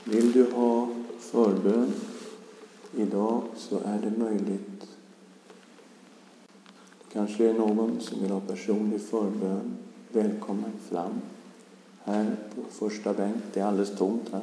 Vill 0.04 0.32
du 0.32 0.52
ha 0.52 1.04
förbön 1.34 1.94
idag 2.96 3.42
så 3.56 3.80
är 3.86 4.00
det 4.02 4.18
möjligt. 4.18 4.88
Kanske 7.14 7.50
är 7.50 7.54
någon 7.54 8.00
som 8.00 8.22
vill 8.22 8.32
ha 8.32 8.40
personlig 8.40 9.02
förbön. 9.02 9.78
Välkommen 10.12 10.72
fram 10.90 11.22
här 12.04 12.36
på 12.56 12.62
första 12.72 13.14
bänk. 13.14 13.36
Det 13.54 13.60
är 13.60 13.66
alldeles 13.66 13.98
tomt 13.98 14.30
här. 14.32 14.42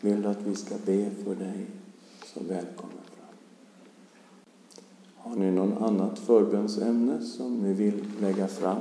Vill 0.00 0.22
du 0.22 0.28
att 0.28 0.42
vi 0.42 0.56
ska 0.56 0.74
be 0.86 1.10
för 1.24 1.34
dig 1.34 1.66
så 2.24 2.40
välkommen 2.48 2.98
fram. 3.16 3.34
Har 5.16 5.36
ni 5.36 5.50
något 5.50 5.82
annat 5.82 6.18
förbönsämne 6.18 7.20
som 7.22 7.56
ni 7.56 7.72
vill 7.72 8.04
lägga 8.20 8.48
fram? 8.48 8.80